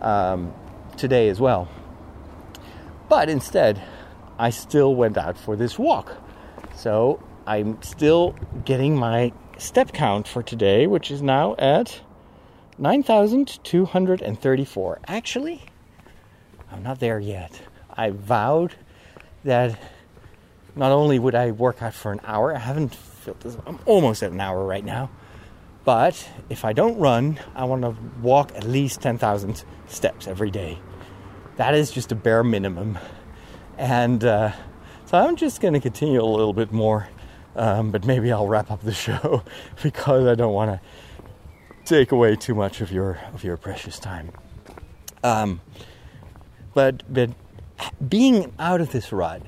[0.03, 0.53] um,
[0.97, 1.67] today as well.
[3.09, 3.83] But instead,
[4.39, 6.13] I still went out for this walk.
[6.77, 12.01] So I'm still getting my step count for today, which is now at
[12.79, 15.01] 9,234.
[15.07, 15.63] Actually,
[16.71, 17.63] I'm not there yet.
[17.95, 18.75] I vowed
[19.45, 19.79] that
[20.77, 22.95] not only would I work out for an hour, I haven't
[23.67, 25.11] I'm almost at an hour right now.
[25.85, 30.79] But if I don't run, I want to walk at least 10,000 steps every day.
[31.57, 32.99] That is just a bare minimum.
[33.79, 34.53] And uh,
[35.07, 37.09] so I'm just going to continue a little bit more.
[37.57, 39.43] Um, but maybe I'll wrap up the show
[39.83, 40.81] because I don't want to
[41.85, 44.31] take away too much of your of your precious time.
[45.25, 45.61] Um,
[46.75, 47.31] but but
[48.09, 49.43] being out of this rut,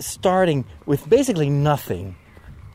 [0.00, 2.14] starting with basically nothing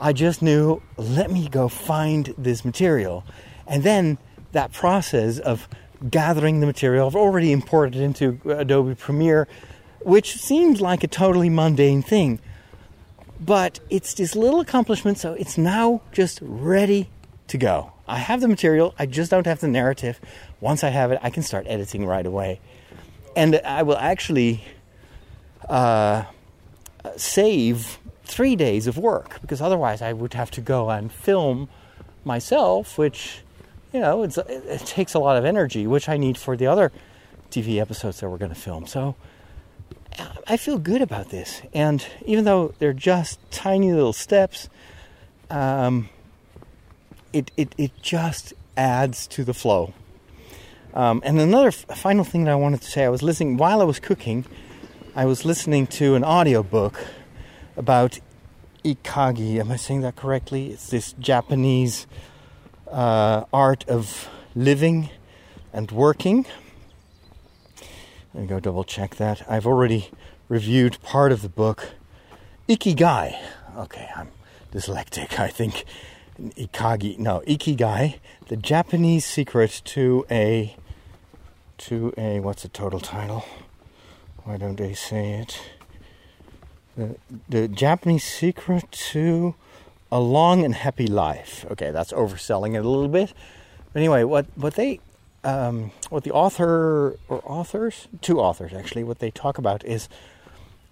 [0.02, 3.26] I just knew, let me go find this material.
[3.68, 4.18] And then
[4.54, 5.68] that process of
[6.10, 9.48] gathering the material, I've already imported into Adobe Premiere,
[10.02, 12.40] which seems like a totally mundane thing.
[13.40, 17.10] But it's this little accomplishment, so it's now just ready
[17.48, 17.92] to go.
[18.08, 20.20] I have the material, I just don't have the narrative.
[20.62, 22.60] Once I have it, I can start editing right away.
[23.36, 24.64] And I will actually
[25.68, 26.24] uh,
[27.18, 31.68] save three days of work because otherwise I would have to go and film
[32.24, 33.42] myself, which
[33.92, 36.92] you know it, it takes a lot of energy, which I need for the other
[37.50, 38.86] TV episodes that we're going to film.
[38.86, 39.16] So
[40.48, 44.70] I feel good about this, and even though they're just tiny little steps,
[45.50, 46.10] um,
[47.34, 49.94] it, it it just adds to the flow.
[50.94, 53.82] Um, and another f- final thing that I wanted to say, I was listening while
[53.82, 54.46] I was cooking.
[55.16, 57.00] I was listening to an audiobook
[57.80, 58.20] about
[58.84, 59.58] Ikagi.
[59.58, 60.72] Am I saying that correctly?
[60.72, 62.06] It's this Japanese
[62.92, 65.10] uh, art of living
[65.72, 66.46] and working.
[68.34, 69.50] Let me go double check that.
[69.50, 70.12] I've already
[70.50, 71.92] reviewed part of the book.
[72.68, 73.40] Ikigai.
[73.78, 74.30] Okay, I'm
[74.74, 75.86] dyslexic, I think.
[76.38, 77.18] Ikagi.
[77.18, 80.76] No, Ikigai, the Japanese secret to a
[81.78, 83.46] to a what's the total title?
[84.44, 85.62] Why don't they say it?
[87.50, 89.56] The, Japanese secret to
[90.12, 91.66] a long and happy life.
[91.72, 93.34] Okay, that's overselling it a little bit.
[93.94, 95.00] But anyway, what what they
[95.44, 100.10] um, what the author or authors, two authors actually, what they talk about is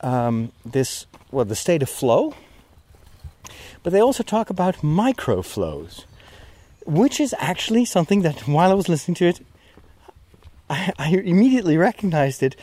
[0.01, 2.33] um, this well the state of flow.
[3.83, 6.05] But they also talk about micro flows,
[6.85, 9.39] which is actually something that while I was listening to it,
[10.69, 12.55] I, I immediately recognized it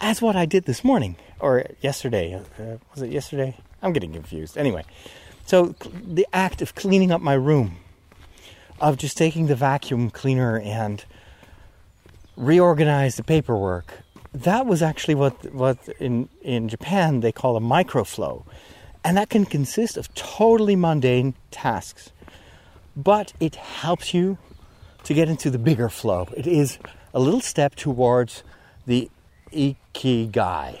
[0.00, 2.34] as what I did this morning or yesterday.
[2.34, 3.50] Uh, was it yesterday?
[3.82, 4.56] I'm getting confused.
[4.56, 4.84] Anyway,
[5.44, 7.76] so the act of cleaning up my room,
[8.80, 11.04] of just taking the vacuum cleaner and
[12.36, 13.88] reorganize the paperwork,
[14.32, 18.44] that was actually what what in in Japan they call a microflow,
[19.04, 22.12] and that can consist of totally mundane tasks.
[22.96, 24.38] but it helps you
[25.04, 26.28] to get into the bigger flow.
[26.36, 26.78] It is
[27.14, 28.42] a little step towards
[28.86, 29.10] the
[29.52, 30.78] ikigai.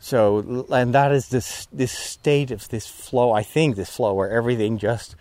[0.00, 3.32] So, and that is this this state of this flow.
[3.32, 5.16] I think this flow where everything just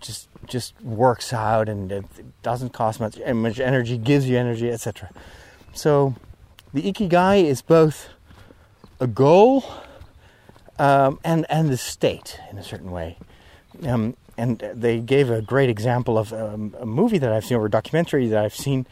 [0.00, 2.04] just just works out and it
[2.42, 5.10] doesn't cost much much energy, gives you energy, etc.
[5.74, 6.14] So,
[6.72, 8.08] the ikigai is both
[8.98, 9.64] a goal
[10.78, 13.18] um, and and the state in a certain way.
[13.86, 17.66] Um, and they gave a great example of um, a movie that I've seen or
[17.66, 18.86] a documentary that I've seen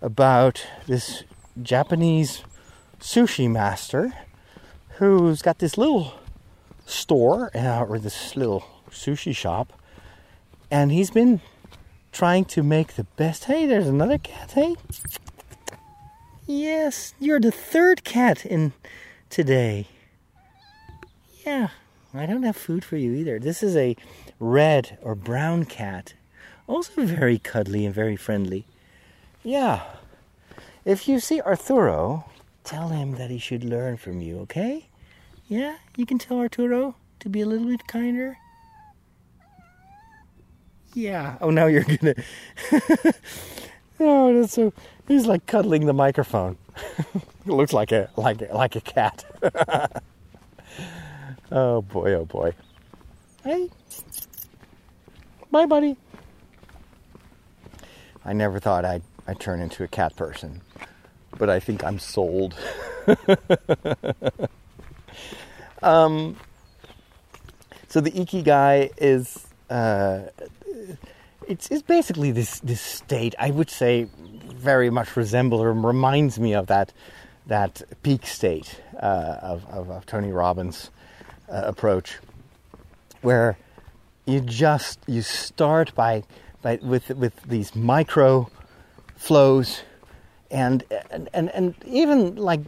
[0.00, 1.24] about this
[1.62, 2.42] Japanese
[3.00, 4.14] sushi master
[4.98, 6.14] who's got this little
[6.84, 9.72] store uh, or this little sushi shop,
[10.70, 11.40] and he's been
[12.10, 13.44] trying to make the best.
[13.44, 14.52] Hey, there's another cat.
[14.52, 14.74] Hey,
[16.46, 18.72] yes, you're the third cat in
[19.30, 19.86] today.
[21.46, 21.68] Yeah,
[22.12, 23.38] I don't have food for you either.
[23.38, 23.96] This is a
[24.40, 26.14] red or brown cat,
[26.66, 28.66] also very cuddly and very friendly.
[29.44, 29.82] Yeah.
[30.84, 32.24] If you see Arturo,
[32.64, 34.87] tell him that he should learn from you, okay?
[35.48, 38.36] Yeah, you can tell Arturo to be a little bit kinder.
[40.92, 41.38] Yeah.
[41.40, 42.14] Oh, now you're gonna.
[44.00, 44.74] oh, that's so.
[45.06, 46.58] He's like cuddling the microphone.
[47.16, 49.24] it looks like a like like a cat.
[51.50, 52.12] oh boy!
[52.12, 52.52] Oh boy!
[53.42, 53.70] Hey.
[55.50, 55.96] Bye, buddy.
[58.22, 60.60] I never thought I'd, I'd turn into a cat person,
[61.38, 62.54] but I think I'm sold.
[65.82, 66.36] Um,
[67.88, 70.22] so the ikigai is uh,
[71.46, 73.34] it's, it's basically this this state.
[73.38, 74.08] I would say
[74.54, 76.92] very much resembles or reminds me of that
[77.46, 80.90] that peak state uh, of, of, of, Tony Robbins'
[81.48, 82.18] uh, approach,
[83.22, 83.56] where
[84.26, 86.24] you just you start by
[86.60, 88.50] by with with these micro
[89.16, 89.82] flows
[90.50, 92.60] and and and, and even like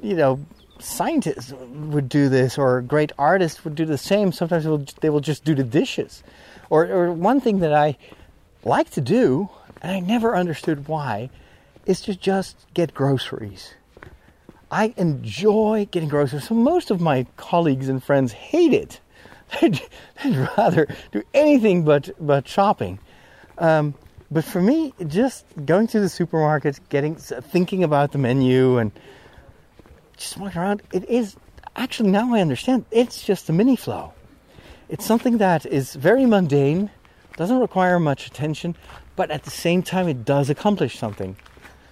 [0.00, 0.40] you know
[0.82, 5.10] scientists would do this or great artists would do the same sometimes they will, they
[5.10, 6.22] will just do the dishes.
[6.70, 7.96] Or, or one thing that i
[8.64, 9.48] like to do
[9.80, 11.30] and i never understood why
[11.86, 13.74] is to just get groceries.
[14.70, 16.48] I enjoy getting groceries.
[16.48, 19.00] So most of my colleagues and friends hate it.
[19.60, 19.82] They'd,
[20.24, 22.98] they'd rather do anything but but shopping.
[23.58, 23.92] Um,
[24.30, 28.92] but for me, just going to the supermarket, getting thinking about the menu, and
[30.16, 31.36] just walking around, it is
[31.76, 32.84] actually now I understand.
[32.90, 34.12] It's just a mini flow.
[34.88, 36.90] It's something that is very mundane,
[37.36, 38.76] doesn't require much attention,
[39.16, 41.36] but at the same time, it does accomplish something.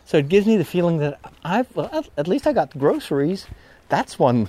[0.05, 3.47] So it gives me the feeling that I've well, at least I got groceries.
[3.89, 4.49] That's one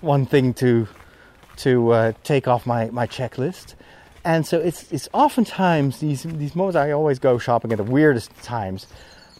[0.00, 0.88] one thing to
[1.58, 3.74] to uh, take off my, my checklist.
[4.24, 8.34] And so it's it's oftentimes these these moments I always go shopping at the weirdest
[8.42, 8.86] times,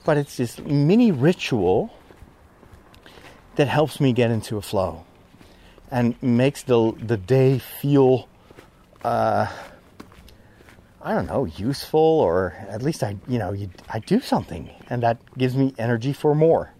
[0.05, 1.93] but it's this mini ritual
[3.59, 5.05] that helps me get into a flow
[5.91, 8.29] and makes the the day feel
[9.05, 9.49] uh,
[11.03, 15.03] I don't know useful or at least I you know you, I do something and
[15.03, 16.73] that gives me energy for more.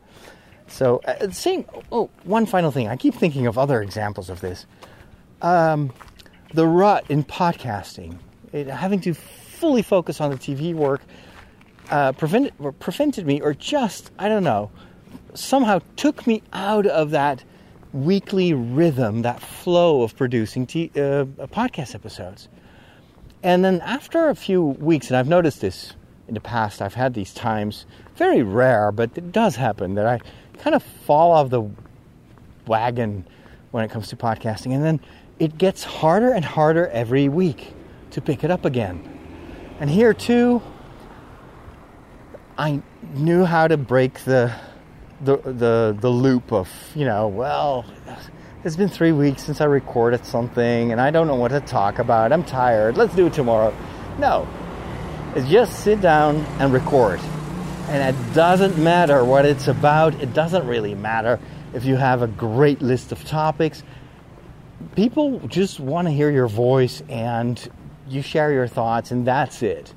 [0.69, 1.65] So uh, same.
[1.91, 2.87] Oh, one final thing.
[2.87, 4.65] I keep thinking of other examples of this
[5.43, 5.93] um,
[6.55, 8.19] the rut in podcasting,
[8.53, 11.03] it, having to fully focus on the TV work,
[11.91, 14.71] uh, prevented prevented me, or just I don't know,
[15.35, 17.45] somehow took me out of that
[17.93, 22.49] weekly rhythm, that flow of producing t- uh, podcast episodes.
[23.43, 25.95] And then after a few weeks, and I've noticed this
[26.27, 30.21] in the past, I've had these times, very rare, but it does happen that I
[30.59, 31.63] kind of fall off the
[32.67, 33.27] wagon
[33.71, 34.75] when it comes to podcasting.
[34.75, 35.01] And then
[35.39, 37.75] it gets harder and harder every week
[38.11, 39.03] to pick it up again.
[39.81, 40.61] And here too,
[42.59, 42.83] I
[43.15, 44.53] knew how to break the
[45.21, 47.85] the the, the loop of you know well
[48.65, 52.01] it's been three weeks since I recorded something and I don't know what to talk
[52.01, 52.33] about.
[52.33, 52.97] I'm tired.
[52.97, 53.75] Let's do it tomorrow.
[54.19, 54.49] No,
[55.37, 57.21] it's just sit down and record.
[57.89, 60.15] And it doesn't matter what it's about.
[60.21, 61.39] It doesn't really matter
[61.73, 63.85] if you have a great list of topics
[64.95, 67.69] people just want to hear your voice and
[68.09, 69.93] you share your thoughts and that's it.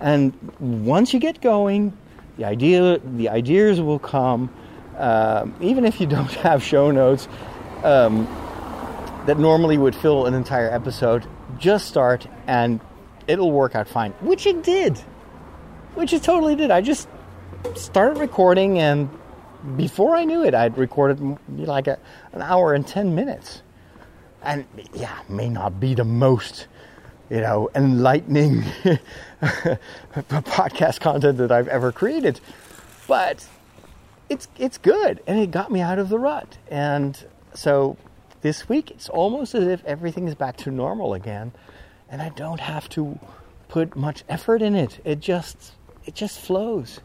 [0.00, 1.96] And once you get going,
[2.36, 4.52] the idea, the ideas will come.
[4.96, 7.28] Uh, even if you don't have show notes
[7.82, 8.26] um,
[9.26, 11.26] that normally would fill an entire episode,
[11.58, 12.80] just start and
[13.26, 14.12] it'll work out fine.
[14.20, 14.98] Which it did.
[15.94, 16.70] Which it totally did.
[16.70, 17.08] I just
[17.74, 19.08] started recording, and
[19.76, 21.98] before I knew it, I'd recorded like a,
[22.32, 23.62] an hour and 10 minutes
[24.44, 26.66] and yeah, may not be the most
[27.30, 28.62] you know, enlightening
[29.42, 32.38] podcast content that I've ever created.
[33.08, 33.46] But
[34.28, 36.58] it's it's good and it got me out of the rut.
[36.68, 37.96] And so
[38.40, 41.52] this week it's almost as if everything is back to normal again
[42.08, 43.18] and I don't have to
[43.68, 45.00] put much effort in it.
[45.04, 45.72] It just
[46.04, 47.00] it just flows.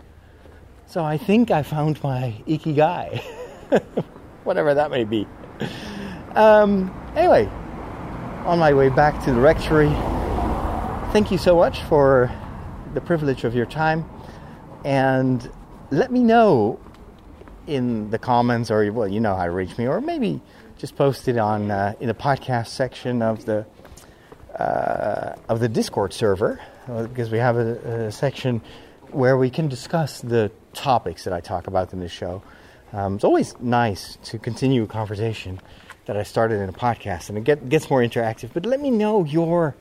[0.85, 3.21] So I think I found my ikigai,
[4.43, 5.27] whatever that may be.
[6.35, 7.45] Um, anyway,
[8.45, 9.89] on my way back to the rectory,
[11.11, 12.31] thank you so much for
[12.93, 14.09] the privilege of your time,
[14.83, 15.51] and
[15.91, 16.79] let me know
[17.69, 20.41] in the comments, or well, you know how to reach me, or maybe
[20.77, 23.65] just post it on uh, in the podcast section of the
[24.57, 28.61] uh, of the Discord server, uh, because we have a, a section
[29.11, 32.41] where we can discuss the topics that I talk about in this show.
[32.91, 35.61] Um, it's always nice to continue a conversation
[36.05, 38.49] that I started in a podcast, and it get, gets more interactive.
[38.53, 39.75] But let me know your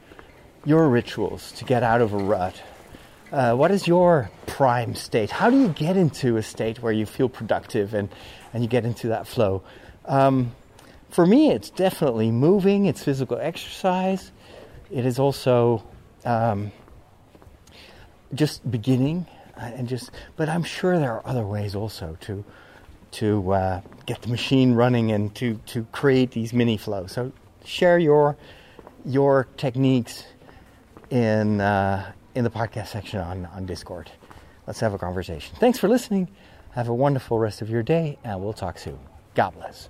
[0.65, 2.61] your rituals to get out of a rut.
[3.31, 5.31] Uh, what is your prime state?
[5.31, 8.09] How do you get into a state where you feel productive and,
[8.55, 9.63] and you get into that flow?
[10.07, 10.53] Um,
[11.11, 14.33] for me, it's definitely moving, it's physical exercise.
[14.91, 15.85] It is also
[16.25, 16.73] um,
[18.35, 19.27] just beginning
[19.57, 22.45] and just but i'm sure there are other ways also to
[23.11, 27.33] to uh, get the machine running and to to create these mini flows so
[27.65, 28.37] share your
[29.05, 30.25] your techniques
[31.11, 34.11] in uh, in the podcast section on on discord.
[34.67, 35.57] Let's have a conversation.
[35.59, 36.29] Thanks for listening.
[36.73, 38.99] Have a wonderful rest of your day and we'll talk soon.
[39.35, 39.89] God bless